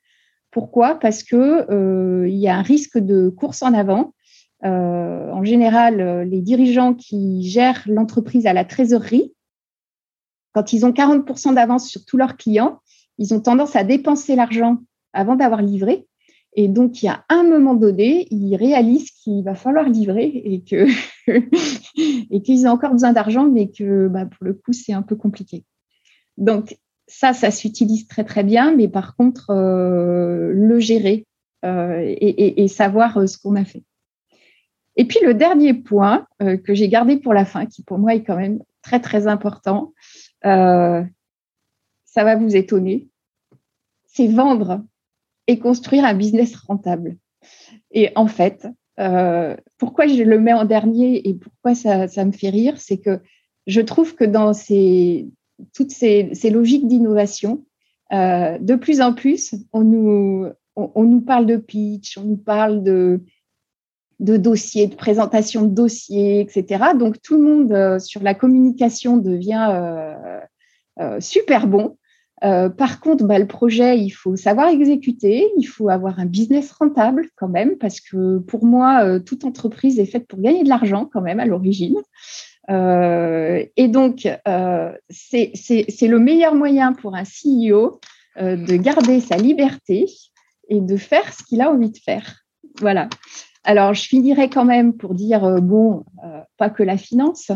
Pourquoi? 0.52 0.96
Parce 0.96 1.24
que 1.24 1.72
euh, 1.72 2.28
y 2.28 2.48
a 2.48 2.58
un 2.58 2.62
risque 2.62 2.98
de 2.98 3.30
course 3.30 3.62
en 3.62 3.74
avant. 3.74 4.14
en 4.64 5.44
général, 5.44 6.28
les 6.28 6.42
dirigeants 6.42 6.94
qui 6.94 7.44
gèrent 7.44 7.84
l'entreprise 7.88 8.46
à 8.48 8.54
la 8.54 8.66
trésorerie, 8.66 9.34
quand 10.54 10.74
ils 10.74 10.86
ont 10.86 10.92
40% 10.92 11.54
d'avance 11.54 11.88
sur 11.88 12.04
tous 12.06 12.18
leurs 12.18 12.38
clients, 12.38 12.80
ils 13.18 13.34
ont 13.34 13.42
tendance 13.42 13.76
à 13.76 13.84
dépenser 13.84 14.36
l'argent 14.36 14.78
avant 15.14 15.36
d'avoir 15.36 15.62
livré 15.62 16.08
et 16.58 16.70
donc, 16.70 17.04
il 17.04 17.08
y 17.08 17.10
a 17.10 17.26
un 17.28 17.44
moment 17.44 17.76
donné, 17.76 18.28
ils 18.32 18.56
réalisent 18.56 19.12
qu'il 19.12 19.44
va 19.44 19.56
falloir 19.56 19.90
livrer 19.90 20.62
et 21.28 22.42
qu'ils 22.42 22.66
ont 22.66 22.72
encore 22.72 22.94
besoin 22.94 23.12
d'argent, 23.12 23.46
mais 23.46 23.70
que 23.70 24.08
bah, 24.08 24.26
pour 24.26 24.46
le 24.46 24.54
coup, 24.54 24.72
c'est 24.72 24.94
un 24.94 25.02
peu 25.02 25.18
compliqué. 25.18 25.66
Donc, 26.38 26.78
ça, 27.08 27.34
ça 27.34 27.52
s'utilise 27.52 28.08
très 28.08 28.24
très 28.24 28.44
bien, 28.44 28.74
mais 28.74 28.88
par 28.88 29.18
contre, 29.18 29.50
euh, 29.50 30.54
le 30.54 30.80
gérer 30.80 31.26
euh, 31.66 32.00
et, 32.02 32.68
savoir 32.70 33.18
euh, 33.18 33.28
ce 33.28 33.38
qu'on 33.38 33.56
a 33.56 33.66
fait. 33.66 33.84
Et 34.96 35.06
puis 35.06 35.20
le 35.22 35.34
dernier 35.34 35.74
point 35.74 36.26
que 36.40 36.74
j'ai 36.74 36.88
gardé 36.88 37.18
pour 37.18 37.34
la 37.34 37.44
fin, 37.44 37.66
qui 37.66 37.84
pour 37.84 37.98
moi 37.98 38.16
est 38.16 38.24
quand 38.24 38.38
même 38.38 38.60
très 38.82 39.02
très 39.02 39.28
important, 39.28 39.94
ça 40.42 41.04
va 42.16 42.38
vous 42.38 42.56
étonner, 42.56 43.10
c'est 44.06 44.28
vendre 44.28 44.86
et 45.48 45.60
construire 45.60 46.06
un 46.06 46.14
business 46.14 46.56
rentable. 46.56 47.18
Et 47.92 48.12
en 48.16 48.28
fait, 48.28 48.68
euh, 49.00 49.56
pourquoi 49.78 50.08
je 50.08 50.24
le 50.24 50.40
mets 50.40 50.54
en 50.54 50.66
dernier 50.66 51.28
et 51.28 51.34
pourquoi 51.34 51.76
ça, 51.76 52.08
me 52.26 52.32
fait 52.32 52.50
rire, 52.50 52.80
c'est 52.80 52.98
que 52.98 53.20
je 53.68 53.82
trouve 53.82 54.16
que 54.16 54.24
dans 54.24 54.54
ces, 54.54 55.28
toutes 55.74 55.92
ces, 55.92 56.32
logiques 56.50 56.88
d'innovation, 56.88 57.66
euh, 58.14 58.58
de 58.60 58.76
plus 58.76 59.02
en 59.02 59.14
plus, 59.14 59.56
on 59.74 59.82
nous, 59.82 60.48
on, 60.76 61.04
nous 61.04 61.22
parle 61.22 61.46
de 61.46 61.58
pitch, 61.58 62.18
on 62.18 62.24
nous 62.24 62.38
parle 62.38 62.84
de, 62.84 63.22
de 64.20 64.38
dossiers, 64.38 64.88
de 64.88 64.96
présentation 64.96 65.64
de 65.64 65.74
dossiers, 65.74 66.40
etc. 66.42 66.86
Donc 66.98 67.22
tout 67.22 67.36
le 67.36 67.44
monde 67.44 67.72
euh, 67.72 68.00
sur 68.00 68.24
la 68.24 68.34
communication 68.34 69.18
devient 69.18 70.12
super 71.20 71.68
bon. 71.68 71.98
Euh, 72.46 72.70
par 72.70 73.00
contre, 73.00 73.26
bah, 73.26 73.40
le 73.40 73.48
projet, 73.48 73.98
il 73.98 74.12
faut 74.12 74.36
savoir 74.36 74.68
exécuter, 74.68 75.50
il 75.58 75.64
faut 75.64 75.90
avoir 75.90 76.20
un 76.20 76.26
business 76.26 76.72
rentable 76.72 77.30
quand 77.36 77.48
même, 77.48 77.78
parce 77.78 78.00
que 78.00 78.38
pour 78.40 78.66
moi, 78.66 79.04
euh, 79.04 79.20
toute 79.20 79.46
entreprise 79.46 80.00
est 80.00 80.06
faite 80.06 80.28
pour 80.28 80.40
gagner 80.40 80.64
de 80.64 80.70
l'argent 80.70 81.10
quand 81.12 81.22
même 81.22 81.40
à 81.40 81.46
l'origine. 81.46 81.98
Euh, 82.70 83.64
et 83.76 83.88
donc, 83.88 84.28
c'est 85.10 86.08
le 86.08 86.20
meilleur 86.20 86.54
moyen 86.56 86.94
pour 86.94 87.16
un 87.16 87.24
CEO 87.24 88.00
de 88.38 88.76
garder 88.76 89.22
sa 89.22 89.38
liberté 89.38 90.06
et 90.70 90.82
de 90.82 90.98
faire 90.98 91.34
ce 91.34 91.44
qu'il 91.44 91.62
a 91.62 91.72
envie 91.72 91.92
de 91.92 91.98
faire. 91.98 92.42
Voilà. 92.80 93.08
Alors, 93.64 93.94
je 93.94 94.04
finirai 94.04 94.50
quand 94.50 94.66
même 94.66 94.94
pour 94.94 95.16
dire, 95.16 95.62
bon, 95.62 96.04
pas 96.58 96.70
que 96.70 96.84
la 96.84 96.98
finance. 96.98 97.52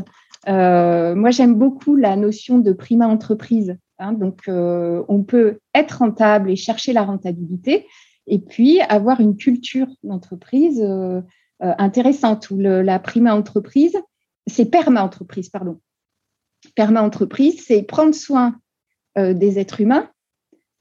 Moi, 0.48 1.31
j'aime 1.31 1.55
beaucoup 1.55 1.96
la 1.96 2.15
notion 2.15 2.60
de 2.60 2.72
prima 2.72 3.08
entreprise 3.08 3.77
Hein, 4.00 4.13
donc, 4.13 4.48
euh, 4.48 5.03
on 5.10 5.24
peut 5.24 5.60
être 5.75 6.00
rentable 6.00 6.50
et 6.50 6.55
chercher 6.55 6.93
la 6.93 7.03
rentabilité, 7.03 7.86
et 8.27 8.39
puis 8.39 8.79
avoir 8.81 9.19
une 9.19 9.36
culture 9.36 9.88
d'entreprise 10.03 10.81
euh, 10.81 11.22
euh, 11.62 11.74
intéressante 11.77 12.50
où 12.50 12.58
la 12.58 13.00
prima 13.00 13.36
entreprise, 13.36 13.98
c'est 14.48 14.65
perma 14.65 15.03
entreprise, 15.03 15.50
pardon. 15.50 15.81
Perma 16.75 17.03
entreprise, 17.03 17.63
c'est 17.65 17.84
prendre 17.84 18.15
soin 18.15 18.60
des 19.17 19.60
êtres 19.60 19.81
humains, 19.81 20.10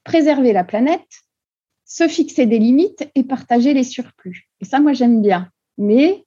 préserver 0.04 0.52
la 0.52 0.62
planète, 0.62 1.08
se 1.84 2.06
fixer 2.06 2.46
des 2.46 2.60
limites 2.60 3.10
et 3.16 3.24
partager 3.24 3.74
les 3.74 3.82
surplus. 3.82 4.48
Et 4.60 4.64
ça, 4.64 4.78
moi, 4.78 4.92
j'aime 4.92 5.22
bien. 5.22 5.50
Mais 5.76 6.24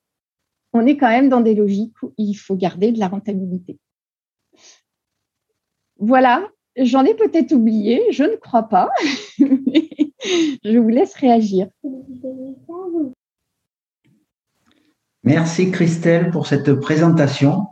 on 0.73 0.85
est 0.85 0.97
quand 0.97 1.09
même 1.09 1.29
dans 1.29 1.41
des 1.41 1.55
logiques 1.55 2.01
où 2.01 2.13
il 2.17 2.33
faut 2.33 2.55
garder 2.55 2.91
de 2.91 2.99
la 2.99 3.07
rentabilité. 3.07 3.77
Voilà, 5.97 6.49
J'en 6.77 7.03
ai 7.03 7.13
peut-être 7.13 7.51
oublié, 7.51 8.01
je 8.11 8.23
ne 8.23 8.37
crois 8.37 8.63
pas. 8.63 8.89
je 9.39 10.77
vous 10.77 10.89
laisse 10.89 11.13
réagir. 11.15 11.67
Merci 15.23 15.69
Christelle 15.71 16.31
pour 16.31 16.47
cette 16.47 16.73
présentation. 16.75 17.67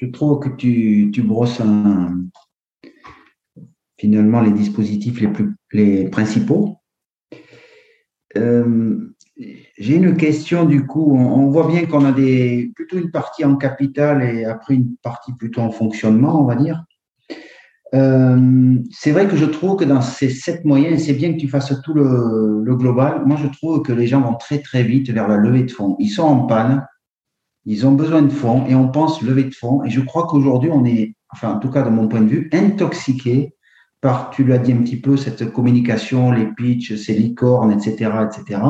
Je 0.00 0.06
trouve 0.06 0.40
que 0.40 0.48
tu, 0.48 1.22
brosses 1.22 1.60
finalement 3.98 4.40
les 4.40 4.52
dispositifs 4.52 5.20
les, 5.20 5.28
plus, 5.28 5.54
les 5.72 6.08
principaux. 6.08 6.78
Euh, 8.36 9.14
j'ai 9.82 9.96
une 9.96 10.16
question 10.16 10.64
du 10.64 10.86
coup. 10.86 11.16
On, 11.16 11.50
voit 11.50 11.66
bien 11.66 11.86
qu'on 11.86 12.04
a 12.04 12.12
des, 12.12 12.70
plutôt 12.76 12.98
une 12.98 13.10
partie 13.10 13.44
en 13.44 13.56
capital 13.56 14.22
et 14.22 14.44
après 14.44 14.74
une 14.74 14.94
partie 15.02 15.32
plutôt 15.32 15.60
en 15.60 15.72
fonctionnement, 15.72 16.40
on 16.40 16.44
va 16.44 16.54
dire. 16.54 16.84
Euh, 17.92 18.78
c'est 18.92 19.10
vrai 19.10 19.26
que 19.26 19.36
je 19.36 19.44
trouve 19.44 19.76
que 19.76 19.84
dans 19.84 20.00
ces 20.00 20.30
sept 20.30 20.64
moyens, 20.64 21.02
c'est 21.02 21.14
bien 21.14 21.32
que 21.32 21.38
tu 21.38 21.48
fasses 21.48 21.74
tout 21.82 21.94
le, 21.94 22.62
global. 22.76 23.22
Moi, 23.26 23.36
je 23.42 23.48
trouve 23.48 23.82
que 23.82 23.92
les 23.92 24.06
gens 24.06 24.20
vont 24.20 24.34
très 24.34 24.60
très 24.60 24.84
vite 24.84 25.10
vers 25.10 25.26
la 25.26 25.36
levée 25.36 25.64
de 25.64 25.72
fonds. 25.72 25.96
Ils 25.98 26.10
sont 26.10 26.22
en 26.22 26.46
panne, 26.46 26.86
ils 27.64 27.84
ont 27.84 27.92
besoin 27.92 28.22
de 28.22 28.32
fonds 28.32 28.64
et 28.66 28.76
on 28.76 28.88
pense 28.88 29.20
levée 29.20 29.44
de 29.44 29.54
fonds. 29.54 29.82
Et 29.82 29.90
je 29.90 30.00
crois 30.00 30.28
qu'aujourd'hui, 30.28 30.70
on 30.72 30.84
est, 30.84 31.16
enfin 31.32 31.54
en 31.54 31.58
tout 31.58 31.70
cas 31.70 31.82
de 31.82 31.90
mon 31.90 32.06
point 32.06 32.20
de 32.20 32.28
vue, 32.28 32.48
intoxiqué 32.52 33.56
par, 34.00 34.30
tu 34.30 34.44
l'as 34.44 34.58
dit 34.58 34.72
un 34.72 34.78
petit 34.78 35.00
peu, 35.00 35.16
cette 35.16 35.52
communication, 35.52 36.30
les 36.30 36.46
pitchs, 36.46 36.94
ces 36.94 37.14
licornes, 37.14 37.72
etc., 37.72 38.12
etc. 38.24 38.60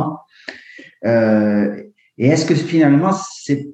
Euh, 1.04 1.82
et 2.18 2.28
est-ce 2.28 2.46
que 2.46 2.54
finalement, 2.54 3.12
c'est 3.12 3.68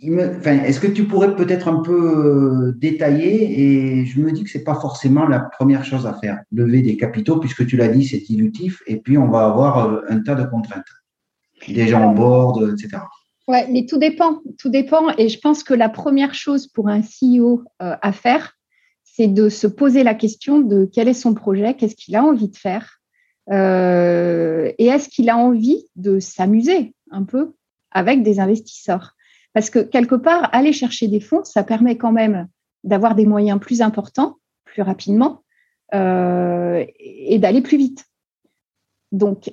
est-ce 0.00 0.80
que 0.80 0.86
tu 0.86 1.04
pourrais 1.04 1.34
peut-être 1.34 1.68
un 1.68 1.80
peu 1.80 2.68
euh, 2.68 2.72
détailler 2.76 3.60
Et 3.60 4.06
je 4.06 4.20
me 4.20 4.30
dis 4.30 4.44
que 4.44 4.50
c'est 4.50 4.64
pas 4.64 4.74
forcément 4.74 5.26
la 5.26 5.40
première 5.40 5.84
chose 5.84 6.06
à 6.06 6.14
faire, 6.14 6.40
lever 6.52 6.82
des 6.82 6.96
capitaux, 6.96 7.38
puisque 7.38 7.66
tu 7.66 7.76
l'as 7.76 7.88
dit, 7.88 8.06
c'est 8.06 8.18
dilutif, 8.18 8.82
et 8.86 8.96
puis 8.96 9.18
on 9.18 9.28
va 9.28 9.46
avoir 9.46 9.86
euh, 9.86 10.00
un 10.08 10.20
tas 10.20 10.34
de 10.34 10.44
contraintes, 10.44 10.84
des 11.66 11.88
gens 11.88 12.02
en 12.02 12.14
board, 12.14 12.74
etc. 12.74 13.02
Ouais, 13.48 13.68
mais 13.70 13.86
tout 13.86 13.98
dépend. 13.98 14.40
Tout 14.58 14.68
dépend. 14.68 15.14
Et 15.18 15.28
je 15.28 15.38
pense 15.38 15.62
que 15.62 15.74
la 15.74 15.88
première 15.88 16.34
chose 16.34 16.66
pour 16.66 16.88
un 16.88 17.00
CEO 17.00 17.62
euh, 17.82 17.96
à 18.02 18.12
faire, 18.12 18.54
c'est 19.04 19.28
de 19.28 19.48
se 19.48 19.66
poser 19.66 20.02
la 20.02 20.14
question 20.14 20.60
de 20.60 20.88
quel 20.92 21.08
est 21.08 21.14
son 21.14 21.32
projet, 21.32 21.74
qu'est-ce 21.74 21.94
qu'il 21.94 22.16
a 22.16 22.24
envie 22.24 22.48
de 22.48 22.56
faire, 22.56 22.95
euh, 23.50 24.72
et 24.78 24.86
est-ce 24.86 25.08
qu'il 25.08 25.30
a 25.30 25.36
envie 25.36 25.84
de 25.96 26.18
s'amuser 26.18 26.94
un 27.10 27.24
peu 27.24 27.54
avec 27.90 28.22
des 28.22 28.40
investisseurs? 28.40 29.14
Parce 29.52 29.70
que 29.70 29.78
quelque 29.78 30.14
part, 30.14 30.50
aller 30.52 30.72
chercher 30.72 31.08
des 31.08 31.20
fonds, 31.20 31.44
ça 31.44 31.64
permet 31.64 31.96
quand 31.96 32.12
même 32.12 32.48
d'avoir 32.84 33.14
des 33.14 33.26
moyens 33.26 33.58
plus 33.58 33.80
importants, 33.80 34.36
plus 34.64 34.82
rapidement, 34.82 35.42
euh, 35.94 36.84
et 36.98 37.38
d'aller 37.38 37.62
plus 37.62 37.78
vite. 37.78 38.04
Donc, 39.12 39.52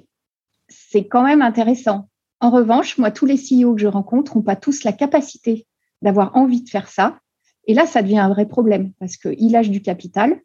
c'est 0.68 1.08
quand 1.08 1.24
même 1.24 1.42
intéressant. 1.42 2.10
En 2.40 2.50
revanche, 2.50 2.98
moi, 2.98 3.12
tous 3.12 3.26
les 3.26 3.38
CEO 3.38 3.76
que 3.76 3.82
je 3.82 3.88
rencontre 3.88 4.36
n'ont 4.36 4.44
pas 4.44 4.56
tous 4.56 4.84
la 4.84 4.92
capacité 4.92 5.66
d'avoir 6.02 6.36
envie 6.36 6.64
de 6.64 6.70
faire 6.70 6.90
ça. 6.90 7.20
Et 7.66 7.74
là, 7.74 7.86
ça 7.86 8.02
devient 8.02 8.20
un 8.20 8.30
vrai 8.30 8.48
problème 8.48 8.92
parce 9.00 9.16
qu'ils 9.16 9.52
lâchent 9.52 9.70
du 9.70 9.82
capital, 9.82 10.42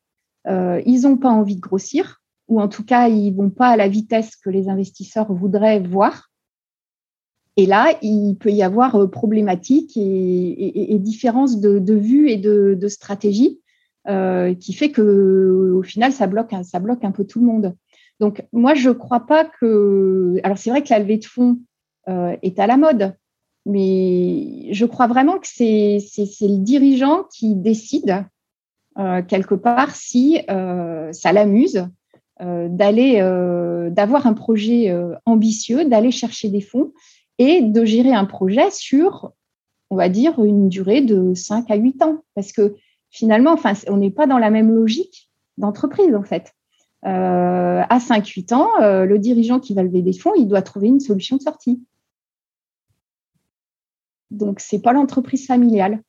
euh, 0.47 0.81
ils 0.87 1.03
n'ont 1.03 1.17
pas 1.17 1.31
envie 1.31 1.57
de 1.57 1.61
grossir, 1.61 2.21
ou 2.49 2.61
en 2.61 2.69
tout 2.69 2.85
cas, 2.85 3.09
ils 3.09 3.33
vont 3.33 3.51
pas 3.51 3.69
à 3.69 3.77
la 3.77 3.89
vitesse 3.89 4.35
que 4.37 4.51
les 4.51 4.69
investisseurs 4.69 5.33
voudraient 5.33 5.81
voir. 5.81 6.31
Et 7.57 7.67
là, 7.67 7.99
il 8.03 8.37
peut 8.37 8.51
y 8.51 8.63
avoir 8.63 8.95
euh, 8.95 9.07
problématiques 9.07 9.97
et, 9.97 10.95
et, 10.95 10.99
différences 10.99 11.61
de, 11.61 11.79
de, 11.79 11.95
vue 11.95 12.31
et 12.31 12.37
de, 12.37 12.89
stratégie 12.89 13.61
euh, 14.07 14.55
qui 14.55 14.73
fait 14.73 14.91
que, 14.91 15.73
au 15.75 15.83
final, 15.83 16.13
ça 16.13 16.27
bloque, 16.27 16.55
ça 16.63 16.79
bloque 16.79 17.05
un 17.05 17.11
peu 17.11 17.25
tout 17.25 17.41
le 17.41 17.47
monde. 17.47 17.75
Donc, 18.21 18.45
moi, 18.53 18.75
je 18.75 18.89
ne 18.89 18.95
crois 18.95 19.27
pas 19.27 19.45
que. 19.45 20.37
Alors, 20.43 20.57
c'est 20.57 20.71
vrai 20.71 20.83
que 20.83 20.91
la 20.91 21.01
levée 21.01 21.19
de 21.19 21.25
fonds 21.25 21.59
euh, 22.09 22.37
est 22.43 22.59
à 22.59 22.67
la 22.67 22.77
mode, 22.77 23.15
mais 23.67 24.73
je 24.73 24.87
crois 24.87 25.09
vraiment 25.09 25.39
que 25.39 25.49
c'est 25.49 25.99
le 26.41 26.59
dirigeant 26.59 27.25
qui 27.25 27.55
décide 27.55 28.25
quelque 29.29 29.55
part 29.55 29.95
si 29.95 30.41
ça 30.49 31.33
l'amuse 31.33 31.89
d'aller 32.41 33.21
d'avoir 33.91 34.27
un 34.27 34.35
projet 34.35 34.95
ambitieux, 35.27 35.85
d'aller 35.85 36.11
chercher 36.11 36.49
des 36.49 36.61
fonds 36.61 36.93
et 37.39 37.63
de 37.63 37.85
gérer 37.85 38.13
un 38.13 38.25
projet 38.25 38.71
sur, 38.71 39.33
on 39.91 39.97
va 39.97 40.09
dire, 40.09 40.43
une 40.45 40.69
durée 40.69 41.01
de 41.01 41.35
5 41.35 41.71
à 41.71 41.77
8 41.77 42.03
ans. 42.03 42.25
Parce 42.35 42.53
que 42.53 42.77
finalement, 43.11 43.53
enfin, 43.53 43.73
on 43.89 43.97
n'est 43.97 44.11
pas 44.11 44.27
dans 44.27 44.39
la 44.39 44.51
même 44.51 44.75
logique 44.75 45.31
d'entreprise, 45.57 46.15
en 46.15 46.25
fait. 46.25 46.55
à 47.03 47.99
5-8 47.99 48.55
ans, 48.55 48.69
le 48.81 49.19
dirigeant 49.19 49.61
qui 49.61 49.75
va 49.75 49.83
lever 49.83 50.03
des 50.03 50.13
fonds, 50.13 50.35
il 50.37 50.49
doit 50.49 50.63
trouver 50.63 50.89
une 50.89 51.01
solution 51.01 51.37
de 51.37 51.43
sortie. 51.43 51.83
Donc, 54.31 54.61
ce 54.61 54.77
n'est 54.77 54.83
pas 54.83 54.93
l'entreprise 54.93 55.47
familiale. 55.47 56.03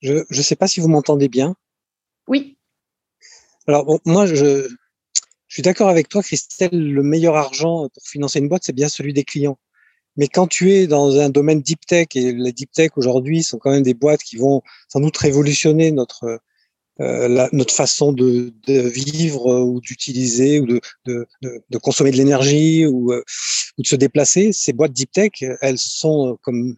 Je 0.00 0.24
ne 0.28 0.42
sais 0.42 0.56
pas 0.56 0.66
si 0.66 0.80
vous 0.80 0.88
m'entendez 0.88 1.28
bien. 1.28 1.54
Oui. 2.26 2.58
Alors, 3.66 3.84
bon, 3.84 3.98
moi, 4.04 4.26
je 4.26 4.68
suis 5.58 5.62
d'accord 5.64 5.88
avec 5.88 6.08
toi, 6.08 6.22
Christelle. 6.22 6.92
Le 6.92 7.02
meilleur 7.02 7.36
argent 7.36 7.88
pour 7.92 8.06
financer 8.06 8.38
une 8.38 8.48
boîte, 8.48 8.62
c'est 8.64 8.72
bien 8.72 8.88
celui 8.88 9.12
des 9.12 9.24
clients. 9.24 9.58
Mais 10.16 10.28
quand 10.28 10.46
tu 10.46 10.72
es 10.72 10.86
dans 10.86 11.18
un 11.18 11.30
domaine 11.30 11.62
deep 11.62 11.84
tech, 11.84 12.06
et 12.14 12.32
les 12.32 12.52
deep 12.52 12.70
tech 12.70 12.90
aujourd'hui 12.94 13.42
sont 13.42 13.58
quand 13.58 13.72
même 13.72 13.82
des 13.82 13.94
boîtes 13.94 14.22
qui 14.22 14.36
vont 14.36 14.62
sans 14.88 15.00
doute 15.00 15.16
révolutionner 15.16 15.90
notre, 15.90 16.38
euh, 17.00 17.48
notre 17.50 17.74
façon 17.74 18.12
de, 18.12 18.52
vivre 18.68 19.62
ou 19.62 19.80
d'utiliser 19.80 20.60
ou 20.60 20.66
de, 20.66 20.80
de, 21.06 21.26
de, 21.42 21.78
consommer 21.78 22.12
de 22.12 22.16
l'énergie 22.16 22.84
euh, 22.84 22.90
ou 22.90 23.12
de 23.82 23.86
se 23.86 23.96
déplacer, 23.96 24.52
ces 24.52 24.72
boîtes 24.72 24.92
deep 24.92 25.10
tech, 25.10 25.42
elles 25.60 25.78
sont 25.78 26.38
comme 26.40 26.76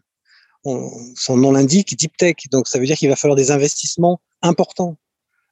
son 0.64 1.36
nom 1.36 1.52
l'indique, 1.52 1.98
deep 1.98 2.16
tech. 2.16 2.36
Donc, 2.50 2.66
ça 2.66 2.78
veut 2.78 2.86
dire 2.86 2.96
qu'il 2.96 3.10
va 3.10 3.16
falloir 3.16 3.36
des 3.36 3.50
investissements 3.50 4.22
importants 4.40 4.96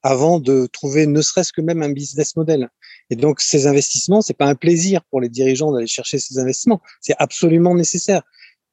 avant 0.03 0.39
de 0.39 0.67
trouver 0.67 1.07
ne 1.07 1.21
serait-ce 1.21 1.53
que 1.53 1.61
même 1.61 1.83
un 1.83 1.91
business 1.91 2.37
model. 2.37 2.69
Et 3.11 3.17
donc, 3.17 3.41
ces 3.41 3.67
investissements, 3.67 4.21
c'est 4.21 4.37
pas 4.37 4.47
un 4.47 4.55
plaisir 4.55 5.03
pour 5.11 5.21
les 5.21 5.29
dirigeants 5.29 5.73
d'aller 5.73 5.87
chercher 5.87 6.19
ces 6.19 6.39
investissements. 6.39 6.81
C'est 7.01 7.17
absolument 7.19 7.75
nécessaire. 7.75 8.23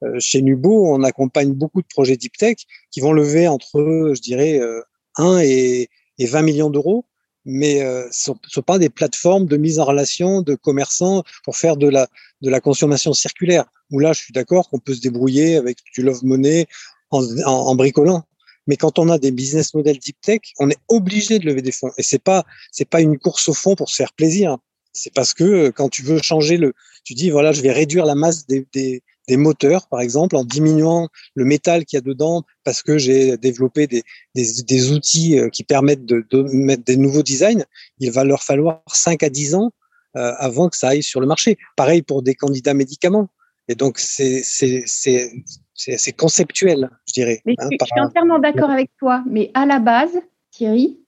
Euh, 0.03 0.19
chez 0.19 0.41
Nubo, 0.41 0.93
on 0.93 1.03
accompagne 1.03 1.53
beaucoup 1.53 1.81
de 1.81 1.87
projets 1.87 2.17
deep 2.17 2.37
tech 2.37 2.57
qui 2.91 2.99
vont 2.99 3.13
lever 3.13 3.47
entre, 3.47 4.13
je 4.15 4.21
dirais, 4.21 4.59
1 5.15 5.25
euh, 5.25 5.39
et, 5.39 5.89
et 6.19 6.25
20 6.25 6.41
millions 6.41 6.69
d'euros 6.69 7.05
mais 7.45 7.83
euh, 7.83 8.07
ce 8.11 8.31
ne 8.31 8.35
sont 8.47 8.61
pas 8.63 8.79
des 8.79 8.89
plateformes 8.89 9.45
de 9.45 9.55
mise 9.55 9.79
en 9.79 9.85
relation 9.85 10.41
de 10.41 10.55
commerçants 10.55 11.23
pour 11.43 11.55
faire 11.55 11.77
de 11.77 11.87
la, 11.87 12.59
consommation 12.59 13.13
circulaire. 13.13 13.65
Où 13.91 13.99
là, 13.99 14.13
je 14.13 14.19
suis 14.19 14.33
d'accord 14.33 14.69
qu'on 14.69 14.79
peut 14.79 14.95
se 14.95 15.01
débrouiller 15.01 15.55
avec 15.55 15.77
du 15.93 16.01
love 16.01 16.25
money 16.25 16.65
en, 17.11 17.75
bricolant. 17.75 18.23
Mais 18.67 18.77
quand 18.77 18.99
on 18.99 19.09
a 19.09 19.17
des 19.17 19.31
business 19.31 19.73
models 19.73 19.99
deep 19.99 20.19
tech, 20.21 20.41
on 20.59 20.69
est 20.69 20.79
obligé 20.87 21.39
de 21.39 21.45
lever 21.45 21.61
des 21.61 21.71
fonds. 21.71 21.91
Et 21.97 22.03
c'est 22.03 22.21
pas 22.21 22.45
c'est 22.71 22.89
pas 22.89 23.01
une 23.01 23.17
course 23.17 23.49
au 23.49 23.53
fond 23.53 23.75
pour 23.75 23.89
se 23.89 23.95
faire 23.95 24.13
plaisir. 24.13 24.57
C'est 24.93 25.13
parce 25.13 25.33
que 25.33 25.43
euh, 25.43 25.71
quand 25.71 25.89
tu 25.89 26.03
veux 26.03 26.21
changer 26.21 26.57
le, 26.57 26.73
tu 27.03 27.13
dis 27.13 27.29
voilà, 27.29 27.51
je 27.51 27.61
vais 27.61 27.71
réduire 27.71 28.05
la 28.05 28.15
masse 28.15 28.47
des, 28.47 28.65
des, 28.73 29.03
des 29.27 29.37
moteurs, 29.37 29.87
par 29.87 30.01
exemple, 30.01 30.35
en 30.35 30.43
diminuant 30.43 31.09
le 31.35 31.45
métal 31.45 31.85
qu'il 31.85 31.97
y 31.97 31.99
a 31.99 32.01
dedans, 32.01 32.43
parce 32.63 32.81
que 32.81 32.97
j'ai 32.97 33.37
développé 33.37 33.87
des, 33.87 34.03
des, 34.35 34.63
des, 34.63 34.91
outils 34.91 35.37
euh, 35.37 35.49
qui 35.49 35.63
permettent 35.63 36.05
de, 36.05 36.25
de, 36.29 36.43
mettre 36.43 36.83
des 36.83 36.97
nouveaux 36.97 37.23
designs, 37.23 37.65
il 37.99 38.11
va 38.11 38.23
leur 38.23 38.43
falloir 38.43 38.81
5 38.87 39.23
à 39.23 39.29
10 39.29 39.55
ans 39.55 39.71
euh, 40.15 40.33
avant 40.37 40.69
que 40.69 40.77
ça 40.77 40.89
aille 40.89 41.03
sur 41.03 41.19
le 41.19 41.27
marché. 41.27 41.57
Pareil 41.75 42.01
pour 42.01 42.21
des 42.21 42.35
candidats 42.35 42.73
médicaments. 42.73 43.27
Et 43.67 43.75
donc, 43.75 43.97
c'est 43.97 44.43
conceptuel, 46.17 46.89
je 47.07 47.13
dirais. 47.13 47.41
Mais 47.45 47.55
hein, 47.57 47.69
je 47.71 47.85
suis 47.85 47.99
entièrement 47.99 48.39
d'accord 48.39 48.69
avec 48.69 48.91
toi, 48.99 49.23
mais 49.27 49.51
à 49.53 49.65
la 49.65 49.79
base, 49.79 50.17
Thierry, 50.51 50.99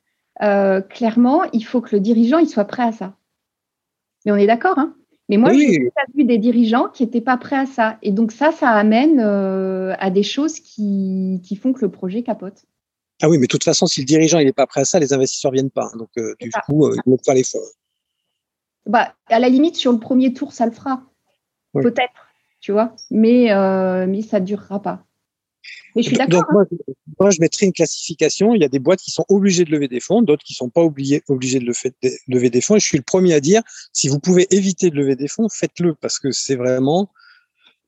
euh, 0.42 0.82
clairement, 0.82 1.44
il 1.54 1.64
faut 1.64 1.82
que 1.82 1.96
le 1.96 2.00
dirigeant 2.00 2.38
il 2.38 2.48
soit 2.48 2.66
prêt 2.66 2.84
à 2.84 2.92
ça. 2.92 3.16
Mais 4.26 4.32
on 4.32 4.36
est 4.36 4.48
d'accord, 4.48 4.78
hein 4.78 4.96
mais 5.30 5.38
moi, 5.38 5.54
j'ai 5.54 5.92
vu 6.16 6.24
des 6.24 6.38
dirigeants 6.38 6.88
qui 6.88 7.04
n'étaient 7.04 7.22
pas 7.22 7.36
prêts 7.36 7.58
à 7.58 7.66
ça. 7.66 7.98
Et 8.02 8.12
donc 8.12 8.32
ça, 8.32 8.52
ça 8.54 8.70
amène 8.70 9.20
euh, 9.20 9.94
à 10.00 10.10
des 10.10 10.24
choses 10.24 10.60
qui, 10.60 11.42
qui, 11.44 11.58
font 11.58 11.74
que 11.74 11.82
le 11.82 11.92
projet 11.92 12.24
capote. 12.24 12.66
Ah 13.22 13.28
oui, 13.28 13.38
mais 13.38 13.48
de 13.48 13.52
toute 13.52 13.66
façon, 13.66 13.88
si 13.88 14.00
le 14.00 14.06
dirigeant 14.06 14.38
n'est 14.38 14.54
pas 14.54 14.68
prêt 14.68 14.82
à 14.82 14.86
ça, 14.86 15.00
les 15.00 15.12
investisseurs 15.12 15.52
ne 15.52 15.58
viennent 15.58 15.72
pas. 15.72 15.90
Donc 15.98 16.10
euh, 16.18 16.34
du 16.40 16.50
coup, 16.66 16.90
ils 16.94 17.02
ne 17.06 17.12
mettent 17.12 17.26
pas 17.26 17.34
les 17.34 17.44
fonds. 17.44 17.60
Bah, 18.86 19.16
à 19.28 19.40
la 19.40 19.50
limite, 19.50 19.76
sur 19.76 19.92
le 19.92 20.00
premier 20.00 20.34
tour, 20.34 20.54
ça 20.54 20.66
le 20.66 20.72
fera. 20.72 21.04
Peut-être, 21.74 22.27
tu 22.60 22.72
vois. 22.72 22.96
Mais, 23.12 23.48
mais 24.08 24.22
ça 24.22 24.40
ne 24.40 24.46
durera 24.46 24.82
pas. 24.82 25.08
Mais 25.96 26.04
je 26.04 26.10
suis 26.10 26.18
d'accord. 26.18 26.44
Hein. 26.50 26.66
Moi, 27.20 27.32
je 27.32 27.42
mettrais 27.42 27.66
une 27.66 27.74
classification. 27.74 28.54
Il 28.54 28.62
y 28.62 28.66
a 28.66 28.70
des 28.70 28.80
boîtes 28.80 29.00
qui 29.00 29.12
sont 29.12 29.26
obligées 29.30 29.66
de 29.66 29.72
lever 29.72 29.88
des 29.88 30.00
fonds, 30.00 30.22
d'autres 30.22 30.44
qui 30.44 30.54
sont 30.54 30.70
pas 30.70 30.82
obligées, 30.82 31.24
obligées 31.28 31.60
de, 31.60 31.66
lever 32.28 32.50
des 32.50 32.62
fonds. 32.62 32.76
Et 32.76 32.80
je 32.80 32.86
suis 32.86 32.98
le 32.98 33.04
premier 33.04 33.34
à 33.34 33.40
dire, 33.40 33.64
si 33.94 34.08
vous 34.08 34.20
pouvez 34.20 34.48
éviter 34.52 34.90
de 34.90 34.96
lever 34.96 35.16
des 35.16 35.28
fonds, 35.28 35.50
faites-le 35.50 35.96
parce 35.96 36.20
que 36.20 36.32
c'est 36.32 36.56
vraiment 36.56 37.10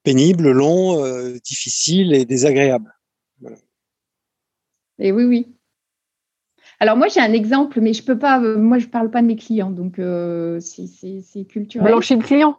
pénible, 0.04 0.52
long, 0.52 1.04
euh, 1.04 1.38
difficile 1.44 2.14
et 2.14 2.26
désagréable. 2.26 2.96
Et 4.98 5.12
oui, 5.12 5.24
oui. 5.26 5.48
Alors 6.80 6.96
moi 6.96 7.10
j'ai 7.10 7.20
un 7.20 7.34
exemple, 7.34 7.82
mais 7.82 7.94
je 7.94 8.04
peux 8.04 8.18
pas. 8.18 8.42
Euh, 8.42 8.58
moi 8.58 8.80
je 8.80 8.88
parle 8.88 9.12
pas 9.12 9.22
de 9.22 9.28
mes 9.28 9.36
clients, 9.36 9.70
donc 9.70 10.00
euh, 10.00 10.60
c'est 10.62 11.46
culturel. 11.46 11.88
Blanchir 11.88 12.18
le 12.18 12.24
client? 12.24 12.58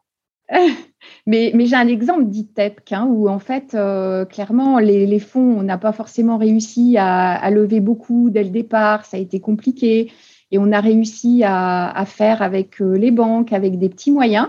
mais, 1.27 1.53
mais 1.55 1.67
j'ai 1.67 1.77
un 1.77 1.89
exemple 1.89 2.25
d'ITEP 2.25 2.81
hein, 2.93 3.07
où 3.09 3.29
en 3.29 3.39
fait, 3.39 3.75
euh, 3.75 4.25
clairement, 4.25 4.79
les, 4.79 5.19
fonds, 5.19 5.59
on 5.59 5.63
n'a 5.63 5.79
pas 5.79 5.93
forcément 5.93 6.39
réussi 6.39 6.97
à, 6.99 7.49
lever 7.51 7.81
beaucoup 7.81 8.31
dès 8.31 8.45
le 8.45 8.51
départ, 8.51 9.05
ça 9.05 9.17
a 9.17 9.21
été 9.21 9.41
compliqué, 9.41 10.13
et 10.51 10.59
on 10.59 10.73
a 10.73 10.81
réussi 10.81 11.43
à, 11.45 12.05
faire 12.07 12.43
avec 12.43 12.81
euh, 12.81 12.97
les 12.97 13.11
banques, 13.11 13.53
avec 13.53 13.79
des 13.79 13.89
petits 13.89 14.11
moyens. 14.11 14.49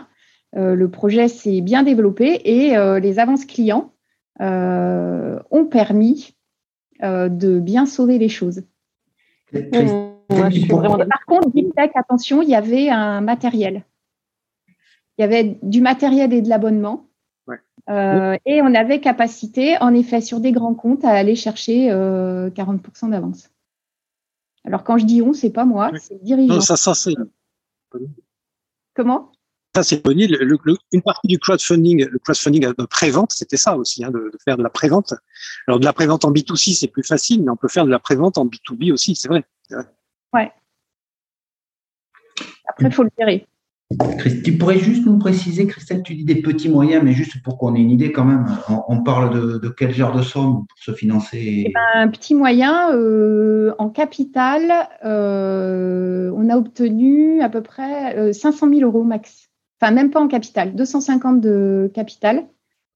Euh, 0.57 0.75
le 0.75 0.89
projet 0.89 1.27
s'est 1.27 1.61
bien 1.61 1.83
développé 1.83 2.41
et 2.43 2.75
les 2.99 3.19
avances 3.19 3.45
clients 3.45 3.93
ont 4.39 5.65
permis 5.69 6.35
de 7.01 7.59
bien 7.59 7.85
sauver 7.85 8.17
les 8.17 8.29
choses. 8.29 8.63
Par 9.51 11.25
contre, 11.27 11.51
DeepTech, 11.53 11.91
attention, 11.95 12.41
il 12.41 12.49
y 12.49 12.55
avait 12.55 12.89
un 12.89 13.21
matériel 13.21 13.83
il 15.21 15.25
y 15.25 15.35
avait 15.35 15.59
du 15.61 15.81
matériel 15.81 16.33
et 16.33 16.41
de 16.41 16.49
l'abonnement. 16.49 17.05
Euh, 17.89 18.37
et 18.45 18.61
on 18.61 18.73
avait 18.73 19.01
capacité, 19.01 19.77
en 19.81 19.93
effet, 19.93 20.21
sur 20.21 20.39
des 20.39 20.51
grands 20.51 20.73
comptes, 20.73 21.03
à 21.03 21.09
aller 21.09 21.35
chercher 21.35 21.89
40% 21.89 21.91
euh, 21.91 23.09
d'avance. 23.09 23.49
Alors, 24.63 24.83
quand 24.83 24.97
je 24.97 25.05
dis 25.05 25.21
on, 25.21 25.33
c'est 25.33 25.49
pas 25.49 25.65
moi, 25.65 25.91
c'est 25.99 26.15
le 26.15 26.19
dirigeant. 26.21 26.55
Non, 26.55 26.61
ça, 26.61 26.75
ça 26.75 26.93
c'est. 26.93 27.13
Comment? 28.95 29.31
Ça, 29.75 29.83
c'est 29.83 30.01
une 30.05 31.01
partie 31.01 31.27
du 31.27 31.39
crowdfunding, 31.39 32.07
le 32.07 32.19
crowdfunding 32.19 32.73
de 32.77 32.85
pré-vente, 32.85 33.31
c'était 33.31 33.57
ça 33.57 33.77
aussi, 33.77 34.03
hein, 34.03 34.11
de, 34.11 34.31
faire 34.43 34.57
de 34.57 34.63
la 34.63 34.69
pré-vente. 34.69 35.13
Alors, 35.67 35.79
de 35.79 35.85
la 35.85 35.93
pré-vente 35.93 36.25
en 36.25 36.31
B2C, 36.31 36.75
c'est 36.75 36.87
plus 36.87 37.03
facile, 37.03 37.43
mais 37.43 37.51
on 37.51 37.57
peut 37.57 37.67
faire 37.67 37.85
de 37.85 37.91
la 37.91 37.99
pré-vente 37.99 38.37
en 38.37 38.45
B2B 38.45 38.91
aussi, 38.91 39.15
c'est 39.15 39.27
vrai. 39.27 39.43
Ouais. 40.33 40.51
Après, 42.67 42.85
il 42.85 42.93
faut 42.93 43.03
le 43.03 43.11
gérer. 43.17 43.47
Tu 44.43 44.57
pourrais 44.57 44.77
juste 44.77 45.05
nous 45.05 45.17
préciser, 45.17 45.67
Christelle, 45.67 46.03
tu 46.03 46.15
dis 46.15 46.23
des 46.23 46.41
petits 46.41 46.69
moyens, 46.69 47.03
mais 47.03 47.13
juste 47.13 47.41
pour 47.43 47.57
qu'on 47.57 47.75
ait 47.75 47.79
une 47.79 47.91
idée 47.91 48.11
quand 48.11 48.25
même, 48.25 48.45
on, 48.87 49.01
parle 49.03 49.59
de, 49.59 49.69
quel 49.69 49.93
genre 49.93 50.15
de 50.15 50.21
somme 50.21 50.65
pour 50.67 50.77
se 50.77 50.91
financer 50.93 51.65
eh 51.67 51.71
ben, 51.73 52.01
Un 52.01 52.07
petit 52.07 52.35
moyen, 52.35 52.93
euh, 52.93 53.73
en 53.77 53.89
capital, 53.89 54.71
euh, 55.03 56.31
on 56.35 56.49
a 56.49 56.57
obtenu 56.57 57.41
à 57.41 57.49
peu 57.49 57.61
près 57.61 58.33
500 58.33 58.69
000 58.69 58.81
euros 58.81 59.03
max. 59.03 59.49
Enfin, 59.81 59.91
même 59.91 60.11
pas 60.11 60.21
en 60.21 60.27
capital, 60.27 60.75
250 60.75 61.41
de 61.41 61.91
capital 61.93 62.45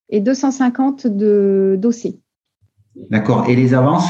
et 0.09 0.19
250 0.19 1.07
de 1.07 1.75
dossier. 1.79 2.19
D'accord. 3.09 3.49
Et 3.49 3.55
les 3.55 3.73
avances? 3.73 4.05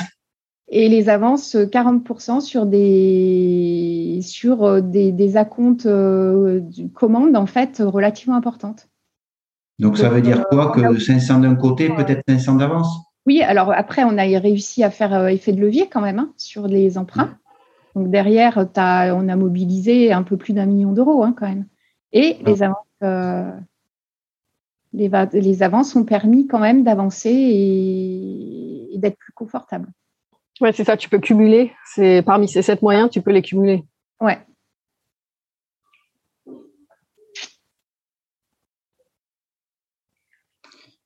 Et 0.67 0.89
les 0.89 1.09
avances 1.09 1.55
40% 1.55 2.41
sur 2.41 2.65
des 2.65 3.84
sur 4.21 4.63
euh, 4.63 4.81
des, 4.81 5.11
des 5.11 5.37
acomptes 5.37 5.85
euh, 5.85 6.61
commandes 6.93 7.35
en 7.35 7.45
fait 7.45 7.81
relativement 7.83 8.35
importantes. 8.35 8.89
Donc 9.79 9.97
ça 9.97 10.09
veut 10.09 10.21
dire 10.21 10.39
euh, 10.39 10.43
quoi 10.49 10.71
que 10.71 10.97
500 10.97 11.39
d'un 11.39 11.55
côté, 11.55 11.89
peut-être 11.89 12.21
500 12.27 12.55
d'avance? 12.55 12.87
Oui, 13.25 13.41
alors 13.41 13.71
après 13.73 14.03
on 14.03 14.17
a 14.17 14.23
réussi 14.39 14.83
à 14.83 14.89
faire 14.89 15.27
effet 15.27 15.51
de 15.51 15.59
levier 15.59 15.89
quand 15.91 16.01
même 16.01 16.19
hein, 16.19 16.33
sur 16.37 16.67
les 16.67 16.97
emprunts. 16.97 17.37
Donc 17.95 18.09
derrière, 18.09 18.67
as, 18.75 19.15
on 19.15 19.27
a 19.27 19.35
mobilisé 19.35 20.11
un 20.11 20.23
peu 20.23 20.37
plus 20.37 20.53
d'un 20.53 20.65
million 20.65 20.91
d'euros 20.91 21.23
hein, 21.23 21.33
quand 21.37 21.47
même. 21.47 21.65
Et 22.13 22.37
ah. 22.39 22.49
les 22.49 22.63
avances, 22.63 22.77
les, 24.93 25.09
les, 25.41 25.63
avances 25.63 25.95
ont 25.95 26.05
permis 26.05 26.47
quand 26.47 26.59
même 26.59 26.83
d'avancer 26.83 27.31
et 27.31 28.97
d'être 28.97 29.17
plus 29.17 29.33
confortable. 29.33 29.89
Ouais, 30.61 30.71
c'est 30.71 30.85
ça, 30.85 30.95
tu 30.95 31.09
peux 31.09 31.19
cumuler. 31.19 31.73
C'est 31.85 32.21
parmi 32.21 32.47
ces 32.47 32.61
sept 32.61 32.81
moyens, 32.81 33.09
tu 33.09 33.21
peux 33.21 33.31
les 33.31 33.41
cumuler. 33.41 33.83
Ouais. 34.19 34.39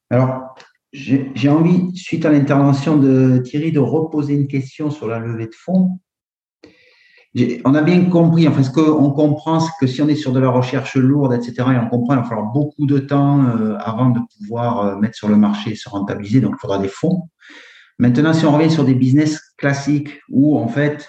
Alors, 0.09 0.55
j'ai 0.91 1.49
envie, 1.49 1.95
suite 1.95 2.25
à 2.25 2.31
l'intervention 2.31 2.97
de 2.97 3.37
Thierry, 3.45 3.71
de 3.71 3.79
reposer 3.79 4.33
une 4.33 4.47
question 4.47 4.89
sur 4.89 5.07
la 5.07 5.19
levée 5.19 5.45
de 5.45 5.55
fonds. 5.55 5.99
On 7.63 7.75
a 7.75 7.81
bien 7.83 8.05
compris, 8.05 8.47
enfin, 8.47 8.63
ce 8.63 8.71
qu'on 8.71 9.11
comprend, 9.11 9.59
c'est 9.59 9.71
que 9.79 9.85
si 9.85 10.01
on 10.01 10.07
est 10.07 10.15
sur 10.15 10.31
de 10.31 10.39
la 10.39 10.49
recherche 10.49 10.95
lourde, 10.95 11.33
etc., 11.33 11.53
et 11.57 11.77
on 11.77 11.87
comprend 11.87 12.15
qu'il 12.15 12.23
va 12.23 12.23
falloir 12.23 12.51
beaucoup 12.51 12.87
de 12.87 12.97
temps 12.97 13.45
euh, 13.45 13.77
avant 13.77 14.09
de 14.09 14.19
pouvoir 14.35 14.79
euh, 14.79 14.95
mettre 14.97 15.15
sur 15.15 15.27
le 15.27 15.35
marché 15.35 15.71
et 15.71 15.75
se 15.75 15.87
rentabiliser, 15.89 16.41
donc 16.41 16.55
il 16.57 16.59
faudra 16.59 16.79
des 16.79 16.87
fonds. 16.87 17.29
Maintenant, 17.99 18.33
si 18.33 18.45
on 18.45 18.51
revient 18.51 18.71
sur 18.71 18.83
des 18.83 18.95
business 18.95 19.39
classiques 19.57 20.21
où, 20.27 20.57
en 20.57 20.67
fait, 20.67 21.07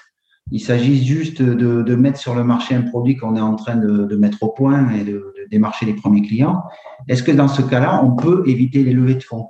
il 0.51 0.61
s'agit 0.61 1.05
juste 1.05 1.43
de, 1.43 1.95
mettre 1.95 2.19
sur 2.19 2.35
le 2.35 2.45
marché 2.45 2.75
un 2.75 2.83
produit 2.83 3.17
qu'on 3.17 3.37
est 3.37 3.41
en 3.41 3.57
train 3.57 3.77
de, 3.77 4.17
mettre 4.17 4.43
au 4.43 4.49
point 4.49 4.91
et 4.91 5.05
de, 5.05 5.35
démarcher 5.51 5.87
les 5.87 5.95
premiers 5.95 6.23
clients, 6.23 6.63
est-ce 7.09 7.23
que 7.23 7.33
dans 7.33 7.49
ce 7.49 7.63
cas-là, 7.63 8.03
on 8.05 8.15
peut 8.15 8.45
éviter 8.47 8.85
les 8.85 8.93
levées 8.93 9.17
de 9.17 9.23
fonds? 9.23 9.49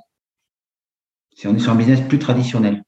Si 1.36 1.46
on 1.46 1.54
est 1.54 1.58
sur 1.58 1.72
un 1.72 1.76
business 1.76 2.00
plus 2.00 2.18
traditionnel. 2.18 2.82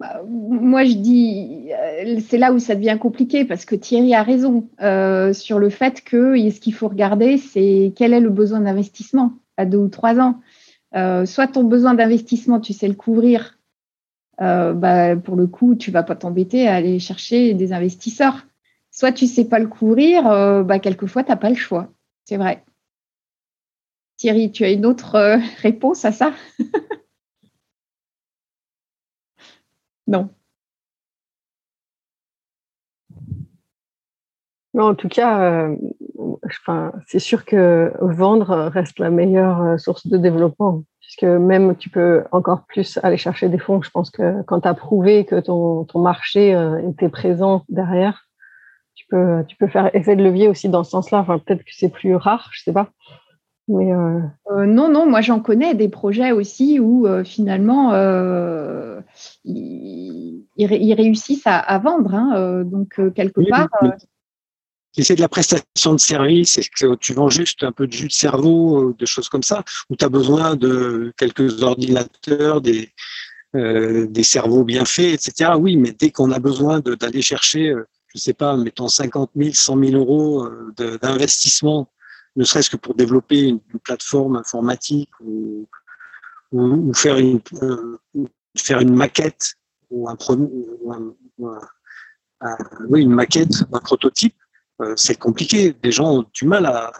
Bah, 0.00 0.22
moi, 0.26 0.84
je 0.84 0.94
dis, 0.94 1.70
euh, 1.72 2.18
c'est 2.28 2.38
là 2.38 2.52
où 2.52 2.58
ça 2.58 2.74
devient 2.74 2.98
compliqué 3.00 3.44
parce 3.44 3.64
que 3.64 3.76
Thierry 3.76 4.14
a 4.14 4.22
raison 4.22 4.68
euh, 4.82 5.32
sur 5.32 5.60
le 5.60 5.70
fait 5.70 6.02
que 6.02 6.36
ce 6.50 6.60
qu'il 6.60 6.74
faut 6.74 6.88
regarder, 6.88 7.38
c'est 7.38 7.92
quel 7.94 8.12
est 8.12 8.20
le 8.20 8.30
besoin 8.30 8.60
d'investissement 8.60 9.34
à 9.56 9.66
deux 9.66 9.78
ou 9.78 9.88
trois 9.88 10.18
ans. 10.18 10.40
Euh, 10.96 11.26
soit 11.26 11.46
ton 11.46 11.64
besoin 11.64 11.94
d'investissement, 11.94 12.60
tu 12.60 12.72
sais 12.72 12.88
le 12.88 12.94
couvrir, 12.94 13.58
euh, 14.40 14.72
bah, 14.72 15.16
pour 15.16 15.36
le 15.36 15.46
coup, 15.46 15.74
tu 15.74 15.90
vas 15.90 16.02
pas 16.02 16.16
t'embêter 16.16 16.68
à 16.68 16.74
aller 16.76 16.98
chercher 16.98 17.54
des 17.54 17.72
investisseurs. 17.72 18.46
Soit 18.90 19.12
tu 19.12 19.26
sais 19.26 19.46
pas 19.46 19.58
le 19.58 19.66
couvrir, 19.68 20.26
euh, 20.28 20.62
bah, 20.62 20.78
quelquefois, 20.78 21.24
tu 21.24 21.30
n'as 21.30 21.36
pas 21.36 21.50
le 21.50 21.56
choix. 21.56 21.92
C'est 22.24 22.36
vrai. 22.36 22.64
Thierry, 24.16 24.50
tu 24.50 24.64
as 24.64 24.70
une 24.72 24.86
autre 24.86 25.38
réponse 25.62 26.04
à 26.04 26.12
ça? 26.12 26.32
Non. 30.06 30.34
Non, 34.74 34.88
en 34.90 34.94
tout 34.94 35.08
cas, 35.08 35.68
c'est 37.06 37.18
sûr 37.18 37.44
que 37.44 37.92
vendre 38.00 38.68
reste 38.68 38.98
la 38.98 39.10
meilleure 39.10 39.62
euh, 39.62 39.78
source 39.78 40.06
de 40.06 40.16
développement, 40.16 40.84
puisque 41.00 41.24
même 41.24 41.76
tu 41.76 41.90
peux 41.90 42.24
encore 42.32 42.64
plus 42.66 42.98
aller 43.02 43.16
chercher 43.16 43.48
des 43.48 43.58
fonds. 43.58 43.82
Je 43.82 43.90
pense 43.90 44.10
que 44.10 44.42
quand 44.42 44.60
tu 44.60 44.68
as 44.68 44.74
prouvé 44.74 45.24
que 45.24 45.40
ton, 45.40 45.84
ton 45.84 46.00
marché 46.00 46.54
euh, 46.54 46.78
était 46.90 47.08
présent 47.08 47.64
derrière, 47.68 48.28
tu 48.94 49.06
peux, 49.08 49.44
tu 49.48 49.56
peux 49.56 49.68
faire 49.68 49.94
effet 49.94 50.16
de 50.16 50.22
levier 50.22 50.48
aussi 50.48 50.68
dans 50.68 50.84
ce 50.84 50.90
sens-là. 50.90 51.18
Enfin, 51.18 51.38
peut-être 51.38 51.64
que 51.64 51.72
c'est 51.72 51.88
plus 51.88 52.14
rare, 52.14 52.48
je 52.52 52.62
sais 52.62 52.72
pas. 52.72 52.90
Mais 53.66 53.92
euh, 53.94 54.20
non, 54.66 54.90
non, 54.90 55.08
moi 55.08 55.22
j'en 55.22 55.40
connais 55.40 55.74
des 55.74 55.88
projets 55.88 56.32
aussi 56.32 56.78
où 56.78 57.06
finalement 57.24 57.94
ils, 59.44 60.44
ils, 60.56 60.94
réussissent 60.94 61.46
à, 61.46 61.58
à 61.58 61.78
vendre. 61.78 62.14
Hein, 62.14 62.62
donc 62.64 63.00
quelque 63.14 63.40
part 63.48 63.68
c'est 65.02 65.16
de 65.16 65.20
la 65.20 65.28
prestation 65.28 65.94
de 65.94 66.00
service, 66.00 66.58
et 66.58 66.62
que 66.62 66.94
tu 66.96 67.14
vends 67.14 67.28
juste 67.28 67.64
un 67.64 67.72
peu 67.72 67.86
de 67.86 67.92
jus 67.92 68.06
de 68.06 68.12
cerveau, 68.12 68.90
euh, 68.90 68.94
de 68.96 69.06
choses 69.06 69.28
comme 69.28 69.42
ça, 69.42 69.64
où 69.90 69.96
tu 69.96 70.04
as 70.04 70.08
besoin 70.08 70.54
de 70.54 71.12
quelques 71.16 71.62
ordinateurs, 71.62 72.60
des, 72.60 72.92
euh, 73.56 74.06
des 74.06 74.22
cerveaux 74.22 74.64
bien 74.64 74.84
faits, 74.84 75.26
etc. 75.26 75.52
Oui, 75.58 75.76
mais 75.76 75.92
dès 75.92 76.10
qu'on 76.10 76.30
a 76.30 76.38
besoin 76.38 76.80
d'aller 76.80 77.22
chercher, 77.22 77.70
euh, 77.70 77.86
je 78.14 78.20
sais 78.20 78.34
pas, 78.34 78.56
mettons 78.56 78.88
50 78.88 79.30
000, 79.34 79.50
100 79.52 79.78
000 79.84 79.92
euros 79.96 80.48
d'investissement, 80.76 81.90
ne 82.36 82.44
serait-ce 82.44 82.70
que 82.70 82.76
pour 82.76 82.94
développer 82.94 83.48
une, 83.48 83.60
plateforme 83.82 84.36
informatique 84.36 85.10
ou, 85.20 85.66
ou, 86.52 86.94
faire, 86.94 87.18
une, 87.18 87.40
faire 88.56 88.80
une 88.80 88.94
maquette 88.94 89.54
ou 89.90 90.08
un, 90.08 90.16
oui, 92.88 93.02
une 93.02 93.12
maquette, 93.12 93.64
un 93.72 93.80
prototype, 93.80 94.34
euh, 94.34 94.43
c'est 94.96 95.18
compliqué. 95.18 95.74
Les 95.82 95.92
gens 95.92 96.18
ont 96.18 96.24
du 96.32 96.46
mal 96.46 96.66
à, 96.66 96.92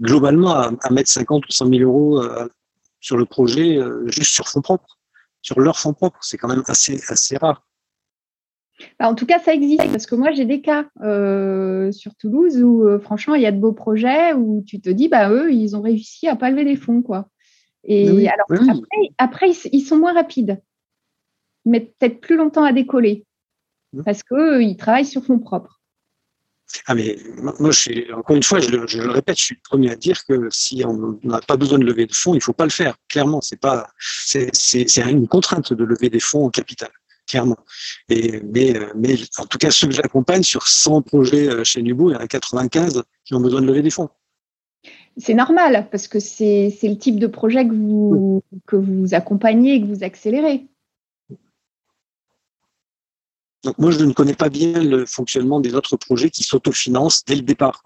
globalement 0.00 0.54
à, 0.54 0.90
mettre 0.90 1.10
50 1.10 1.46
ou 1.46 1.52
100 1.52 1.68
000 1.68 1.82
euros 1.82 2.22
euh, 2.22 2.48
sur 3.00 3.16
le 3.16 3.24
projet 3.24 3.76
euh, 3.76 4.06
juste 4.08 4.32
sur 4.32 4.48
fonds 4.48 4.62
propres, 4.62 4.98
sur 5.42 5.60
leur 5.60 5.78
fonds 5.78 5.92
propres. 5.92 6.18
C'est 6.22 6.38
quand 6.38 6.48
même 6.48 6.64
assez, 6.66 7.00
assez 7.08 7.36
rare. 7.36 7.66
Bah, 8.98 9.08
en 9.08 9.14
tout 9.14 9.26
cas, 9.26 9.38
ça 9.38 9.54
existe 9.54 9.88
parce 9.90 10.06
que 10.06 10.16
moi, 10.16 10.32
j'ai 10.32 10.44
des 10.44 10.60
cas 10.60 10.84
sur 11.92 12.14
Toulouse 12.16 12.62
où, 12.62 12.86
franchement, 13.00 13.34
il 13.34 13.42
y 13.42 13.46
a 13.46 13.52
de 13.52 13.60
beaux 13.60 13.72
projets 13.72 14.32
où 14.32 14.64
tu 14.66 14.80
te 14.80 14.90
dis, 14.90 15.08
bah, 15.08 15.30
eux, 15.30 15.52
ils 15.52 15.76
ont 15.76 15.82
réussi 15.82 16.26
à 16.28 16.36
pas 16.36 16.50
lever 16.50 16.64
des 16.64 16.76
fonds. 16.76 17.02
Quoi. 17.02 17.28
Et 17.84 18.28
alors, 18.28 18.46
après, 19.18 19.50
ils, 19.72 19.82
sont 19.82 19.98
moins 19.98 20.14
rapides, 20.14 20.60
mais 21.64 21.80
peut-être 21.80 22.20
plus 22.20 22.36
longtemps 22.36 22.64
à 22.64 22.72
décoller 22.72 23.26
mmh. 23.92 24.02
parce 24.02 24.22
qu'ils 24.22 24.76
travaillent 24.76 25.04
sur 25.04 25.24
fonds 25.24 25.38
propres. 25.38 25.80
Ah 26.86 26.94
mais 26.94 27.16
moi, 27.36 27.70
je 27.70 28.12
encore 28.12 28.36
une 28.36 28.42
fois, 28.42 28.60
je, 28.60 28.70
le 28.70 29.10
répète, 29.10 29.38
je 29.38 29.44
suis 29.44 29.54
le 29.54 29.60
premier 29.62 29.90
à 29.90 29.96
dire 29.96 30.24
que 30.24 30.48
si 30.50 30.82
on 30.84 31.18
n'a 31.22 31.40
pas 31.40 31.56
besoin 31.56 31.78
de 31.78 31.84
lever 31.84 32.06
de 32.06 32.14
fonds, 32.14 32.34
il 32.34 32.42
faut 32.42 32.52
pas 32.52 32.64
le 32.64 32.70
faire. 32.70 32.96
Clairement, 33.08 33.40
c'est 33.40 33.60
pas, 33.60 33.88
c'est, 33.98 34.50
une 34.96 35.28
contrainte 35.28 35.72
de 35.72 35.84
lever 35.84 36.10
des 36.10 36.20
fonds 36.20 36.46
en 36.46 36.50
capital, 36.50 36.90
clairement. 37.28 37.58
Et, 38.08 38.40
mais, 38.42 38.74
mais 38.96 39.16
en 39.38 39.46
tout 39.46 39.58
cas, 39.58 39.70
ceux 39.70 39.88
que 39.88 39.94
j'accompagne 39.94 40.42
sur 40.42 40.66
100 40.66 41.02
projets 41.02 41.48
euh, 41.48 41.64
chez 41.64 41.82
Nubo, 41.82 42.10
il 42.10 42.14
y 42.14 42.16
en 42.16 42.20
a 42.20 42.26
95 42.26 43.02
qui 43.24 43.34
ont 43.34 43.40
besoin 43.40 43.60
de 43.60 43.66
lever 43.66 43.82
des 43.82 43.90
fonds. 43.90 44.08
C'est 45.16 45.34
normal 45.34 45.88
parce 45.90 46.08
que 46.08 46.18
c'est, 46.18 46.76
le 46.82 46.96
type 46.96 47.20
de 47.20 47.28
projet 47.28 47.66
que 47.66 47.72
vous, 47.72 48.42
que 48.66 48.76
vous 48.76 49.14
accompagnez 49.14 49.74
et 49.74 49.80
que 49.80 49.86
vous 49.86 50.02
accélérez. 50.02 50.66
Donc 53.64 53.78
moi, 53.78 53.90
je 53.90 54.04
ne 54.04 54.12
connais 54.12 54.34
pas 54.34 54.48
bien 54.48 54.82
le 54.82 55.06
fonctionnement 55.06 55.60
des 55.60 55.74
autres 55.74 55.96
projets 55.96 56.30
qui 56.30 56.42
s'autofinancent 56.42 57.24
dès 57.24 57.36
le 57.36 57.42
départ. 57.42 57.82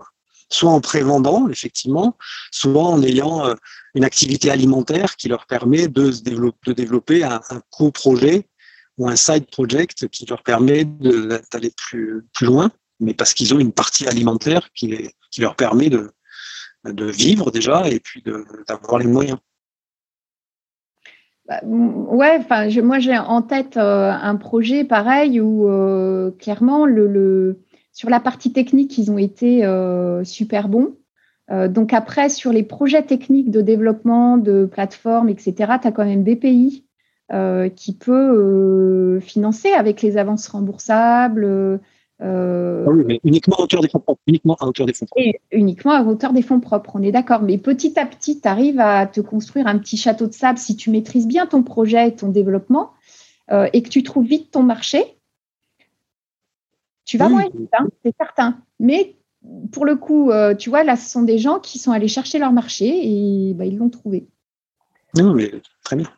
Soit 0.50 0.70
en 0.70 0.80
pré-vendant, 0.80 1.48
effectivement, 1.48 2.16
soit 2.50 2.82
en 2.82 3.02
ayant 3.02 3.46
euh, 3.46 3.54
une 3.94 4.04
activité 4.04 4.50
alimentaire 4.50 5.16
qui 5.16 5.28
leur 5.28 5.46
permet 5.46 5.88
de, 5.88 6.10
se 6.10 6.22
développer, 6.22 6.58
de 6.66 6.72
développer 6.72 7.24
un, 7.24 7.40
un 7.50 7.60
co-projet 7.70 8.48
ou 8.96 9.08
un 9.08 9.16
side 9.16 9.46
project 9.50 10.08
qui 10.08 10.26
leur 10.26 10.42
permet 10.42 10.84
d'aller 10.84 11.72
plus, 11.76 12.26
plus 12.34 12.46
loin, 12.46 12.70
mais 12.98 13.14
parce 13.14 13.32
qu'ils 13.34 13.54
ont 13.54 13.60
une 13.60 13.72
partie 13.72 14.06
alimentaire 14.08 14.70
qui, 14.74 15.10
qui 15.30 15.40
leur 15.40 15.54
permet 15.54 15.88
de, 15.90 16.10
de 16.84 17.04
vivre 17.04 17.50
déjà 17.50 17.88
et 17.88 18.00
puis 18.00 18.22
d'avoir 18.66 18.98
les 18.98 19.06
moyens. 19.06 19.38
Bah, 21.48 21.60
ouais, 21.64 22.36
enfin, 22.38 22.68
moi 22.82 22.98
j'ai 22.98 23.16
en 23.16 23.40
tête 23.40 23.78
euh, 23.78 24.10
un 24.10 24.36
projet 24.36 24.84
pareil 24.84 25.40
où 25.40 25.66
euh, 25.66 26.30
clairement 26.32 26.84
le, 26.84 27.62
sur 27.92 28.10
la 28.10 28.20
partie 28.20 28.52
technique 28.52 28.98
ils 28.98 29.10
ont 29.10 29.16
été 29.16 29.64
euh, 29.64 30.24
super 30.24 30.68
bons. 30.68 30.94
donc 31.50 31.94
après 31.94 32.28
sur 32.28 32.52
les 32.52 32.62
projets 32.62 33.02
techniques 33.02 33.50
de 33.50 33.62
développement 33.62 34.36
de 34.36 34.66
plateformes 34.66 35.30
etc. 35.30 35.54
Tu 35.80 35.88
as 35.88 35.92
quand 35.92 36.04
même 36.04 36.22
BPI 36.22 36.84
qui 37.76 37.94
peut 37.94 39.18
financer 39.20 39.72
avec 39.72 40.02
les 40.02 40.18
avances 40.18 40.48
remboursables. 40.48 41.80
Euh, 42.20 42.84
ah 42.86 42.90
oui, 42.90 43.04
mais 43.06 43.20
uniquement 43.22 43.56
à 43.56 43.62
hauteur 43.62 43.80
des 43.80 43.88
fonds 43.88 44.00
propres. 44.00 44.20
Uniquement 44.26 44.56
à 44.60 44.66
hauteur 44.66 44.86
des 44.86 44.92
fonds 44.92 45.06
propres. 45.06 45.22
Et 45.24 45.40
uniquement 45.52 45.92
à 45.92 46.02
hauteur 46.02 46.32
des 46.32 46.42
fonds 46.42 46.60
propres, 46.60 46.92
on 46.94 47.02
est 47.02 47.12
d'accord. 47.12 47.42
Mais 47.42 47.58
petit 47.58 47.98
à 47.98 48.06
petit, 48.06 48.40
tu 48.40 48.48
arrives 48.48 48.80
à 48.80 49.06
te 49.06 49.20
construire 49.20 49.66
un 49.66 49.78
petit 49.78 49.96
château 49.96 50.26
de 50.26 50.32
sable 50.32 50.58
si 50.58 50.76
tu 50.76 50.90
maîtrises 50.90 51.28
bien 51.28 51.46
ton 51.46 51.62
projet 51.62 52.08
et 52.08 52.14
ton 52.14 52.28
développement 52.28 52.92
euh, 53.50 53.68
et 53.72 53.82
que 53.82 53.88
tu 53.88 54.02
trouves 54.02 54.26
vite 54.26 54.50
ton 54.50 54.62
marché. 54.62 55.18
Tu 57.04 57.16
vas 57.16 57.28
moins 57.28 57.44
vite, 57.44 57.70
hein, 57.72 57.86
c'est 58.04 58.14
certain. 58.18 58.58
Mais 58.80 59.16
pour 59.72 59.86
le 59.86 59.96
coup, 59.96 60.30
euh, 60.30 60.54
tu 60.54 60.68
vois, 60.68 60.84
là, 60.84 60.96
ce 60.96 61.08
sont 61.08 61.22
des 61.22 61.38
gens 61.38 61.58
qui 61.58 61.78
sont 61.78 61.92
allés 61.92 62.08
chercher 62.08 62.38
leur 62.38 62.52
marché 62.52 62.86
et 62.86 63.54
bah, 63.54 63.64
ils 63.64 63.78
l'ont 63.78 63.88
trouvé. 63.88 64.26
Non, 65.16 65.32
mais 65.32 65.50
très 65.84 65.96
bien. 65.96 66.08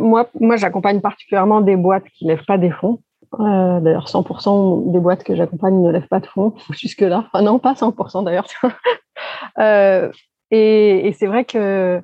moi, 0.00 0.30
moi 0.40 0.56
j'accompagne 0.56 1.00
particulièrement 1.00 1.60
des 1.60 1.76
boîtes 1.76 2.08
qui 2.16 2.24
ne 2.24 2.30
lèvent 2.30 2.46
pas 2.46 2.56
des 2.56 2.70
fonds. 2.70 3.00
Euh, 3.40 3.80
d'ailleurs, 3.80 4.06
100% 4.06 4.92
des 4.92 4.98
boîtes 4.98 5.24
que 5.24 5.34
j'accompagne 5.34 5.80
ne 5.80 5.90
lèvent 5.90 6.08
pas 6.08 6.20
de 6.20 6.26
fonds 6.26 6.54
jusque-là. 6.70 7.24
Enfin, 7.32 7.42
non, 7.42 7.58
pas 7.58 7.74
100% 7.74 8.24
d'ailleurs. 8.24 8.46
euh, 9.58 10.10
et, 10.50 11.14
c'est 11.18 11.26
vrai 11.26 11.44
que 11.44 12.00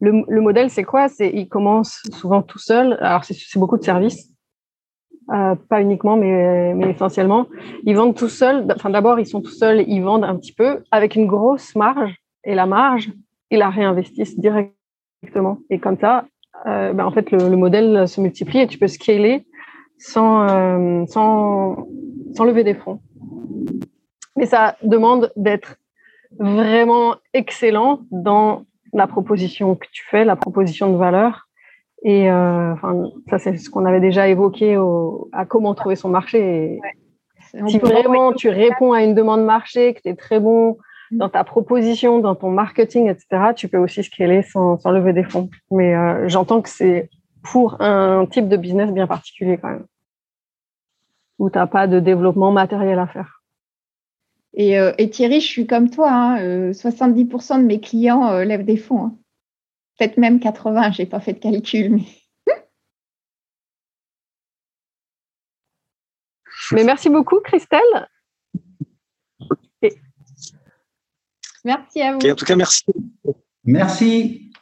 le, 0.00 0.24
le 0.26 0.40
modèle, 0.40 0.70
c'est 0.70 0.84
quoi? 0.84 1.08
C'est 1.08 1.30
ils 1.30 1.48
commencent 1.48 2.02
souvent 2.12 2.42
tout 2.42 2.58
seuls. 2.58 2.98
Alors, 3.00 3.24
c'est 3.24 3.58
beaucoup 3.58 3.78
de 3.78 3.84
services. 3.84 4.30
Euh, 5.32 5.54
pas 5.54 5.80
uniquement, 5.80 6.16
mais, 6.16 6.74
essentiellement. 6.90 7.46
Ils 7.84 7.96
vendent 7.96 8.16
tout 8.16 8.28
seuls. 8.28 8.66
Enfin, 8.74 8.90
d'abord, 8.90 9.18
ils 9.18 9.26
sont 9.26 9.40
tout 9.40 9.52
seuls, 9.52 9.84
ils 9.86 10.00
vendent 10.00 10.24
un 10.24 10.36
petit 10.36 10.52
peu 10.52 10.82
avec 10.90 11.14
une 11.14 11.26
grosse 11.26 11.74
marge. 11.76 12.14
Et 12.44 12.54
la 12.54 12.66
marge, 12.66 13.10
ils 13.50 13.58
la 13.58 13.70
réinvestissent 13.70 14.38
directement. 14.38 15.58
Et 15.70 15.78
comme 15.78 15.98
ça, 15.98 16.26
ben, 16.66 17.00
en 17.00 17.10
fait, 17.10 17.30
le, 17.30 17.56
modèle 17.56 18.06
se 18.06 18.20
multiplie 18.20 18.60
et 18.60 18.66
tu 18.66 18.78
peux 18.78 18.88
scaler 18.88 19.46
sans, 19.98 20.48
euh, 20.48 21.04
sans, 21.06 21.88
sans 22.34 22.44
lever 22.44 22.64
des 22.64 22.74
fonds. 22.74 23.00
Mais 24.36 24.46
ça 24.46 24.76
demande 24.82 25.32
d'être 25.36 25.76
vraiment 26.38 27.16
excellent 27.32 28.00
dans 28.10 28.64
la 28.92 29.06
proposition 29.06 29.74
que 29.74 29.86
tu 29.92 30.04
fais, 30.10 30.24
la 30.24 30.36
proposition 30.36 30.92
de 30.92 30.96
valeur. 30.96 31.48
Et 32.02 32.30
euh, 32.30 32.72
enfin, 32.72 33.10
ça, 33.30 33.38
c'est 33.38 33.56
ce 33.56 33.70
qu'on 33.70 33.86
avait 33.86 34.00
déjà 34.00 34.28
évoqué 34.28 34.76
au, 34.76 35.28
à 35.32 35.46
comment 35.46 35.74
trouver 35.74 35.96
son 35.96 36.08
marché. 36.08 36.80
Si 37.68 37.78
vraiment 37.78 38.32
tu 38.32 38.48
réponds 38.48 38.92
à 38.92 39.02
une 39.02 39.14
demande 39.14 39.44
marché, 39.44 39.94
que 39.94 40.02
tu 40.02 40.08
es 40.08 40.14
très 40.14 40.40
bon 40.40 40.76
mm. 41.10 41.18
dans 41.18 41.28
ta 41.28 41.44
proposition, 41.44 42.18
dans 42.18 42.34
ton 42.34 42.50
marketing, 42.50 43.08
etc., 43.08 43.52
tu 43.56 43.68
peux 43.68 43.78
aussi 43.78 44.02
scaler 44.02 44.42
sans, 44.42 44.78
sans 44.78 44.90
lever 44.90 45.12
des 45.12 45.24
fonds. 45.24 45.48
Mais 45.70 45.94
euh, 45.94 46.28
j'entends 46.28 46.60
que 46.60 46.68
c'est 46.68 47.08
pour 47.44 47.80
un 47.80 48.26
type 48.26 48.48
de 48.48 48.56
business 48.56 48.90
bien 48.90 49.06
particulier 49.06 49.58
quand 49.58 49.68
même, 49.68 49.86
où 51.38 51.50
tu 51.50 51.58
n'as 51.58 51.66
pas 51.66 51.86
de 51.86 52.00
développement 52.00 52.50
matériel 52.50 52.98
à 52.98 53.06
faire. 53.06 53.42
Et, 54.54 54.78
euh, 54.78 54.92
et, 54.98 55.10
Thierry, 55.10 55.40
je 55.40 55.46
suis 55.46 55.66
comme 55.66 55.90
toi, 55.90 56.10
hein, 56.10 56.40
euh, 56.40 56.72
70% 56.72 57.58
de 57.60 57.66
mes 57.66 57.80
clients 57.80 58.30
euh, 58.30 58.44
lèvent 58.44 58.64
des 58.64 58.76
fonds. 58.76 59.06
Hein. 59.06 59.18
Peut-être 59.98 60.16
même 60.16 60.40
80, 60.40 60.92
je 60.92 61.02
n'ai 61.02 61.06
pas 61.06 61.20
fait 61.20 61.34
de 61.34 61.38
calcul. 61.40 61.90
Mais... 61.90 62.04
mais 66.72 66.84
merci 66.84 67.10
beaucoup, 67.10 67.40
Christelle. 67.40 68.08
Et... 69.82 69.92
Merci 71.64 72.00
à 72.00 72.12
vous. 72.12 72.24
Et 72.24 72.32
en 72.32 72.36
tout 72.36 72.44
cas, 72.44 72.56
merci. 72.56 72.84
Merci. 73.64 74.52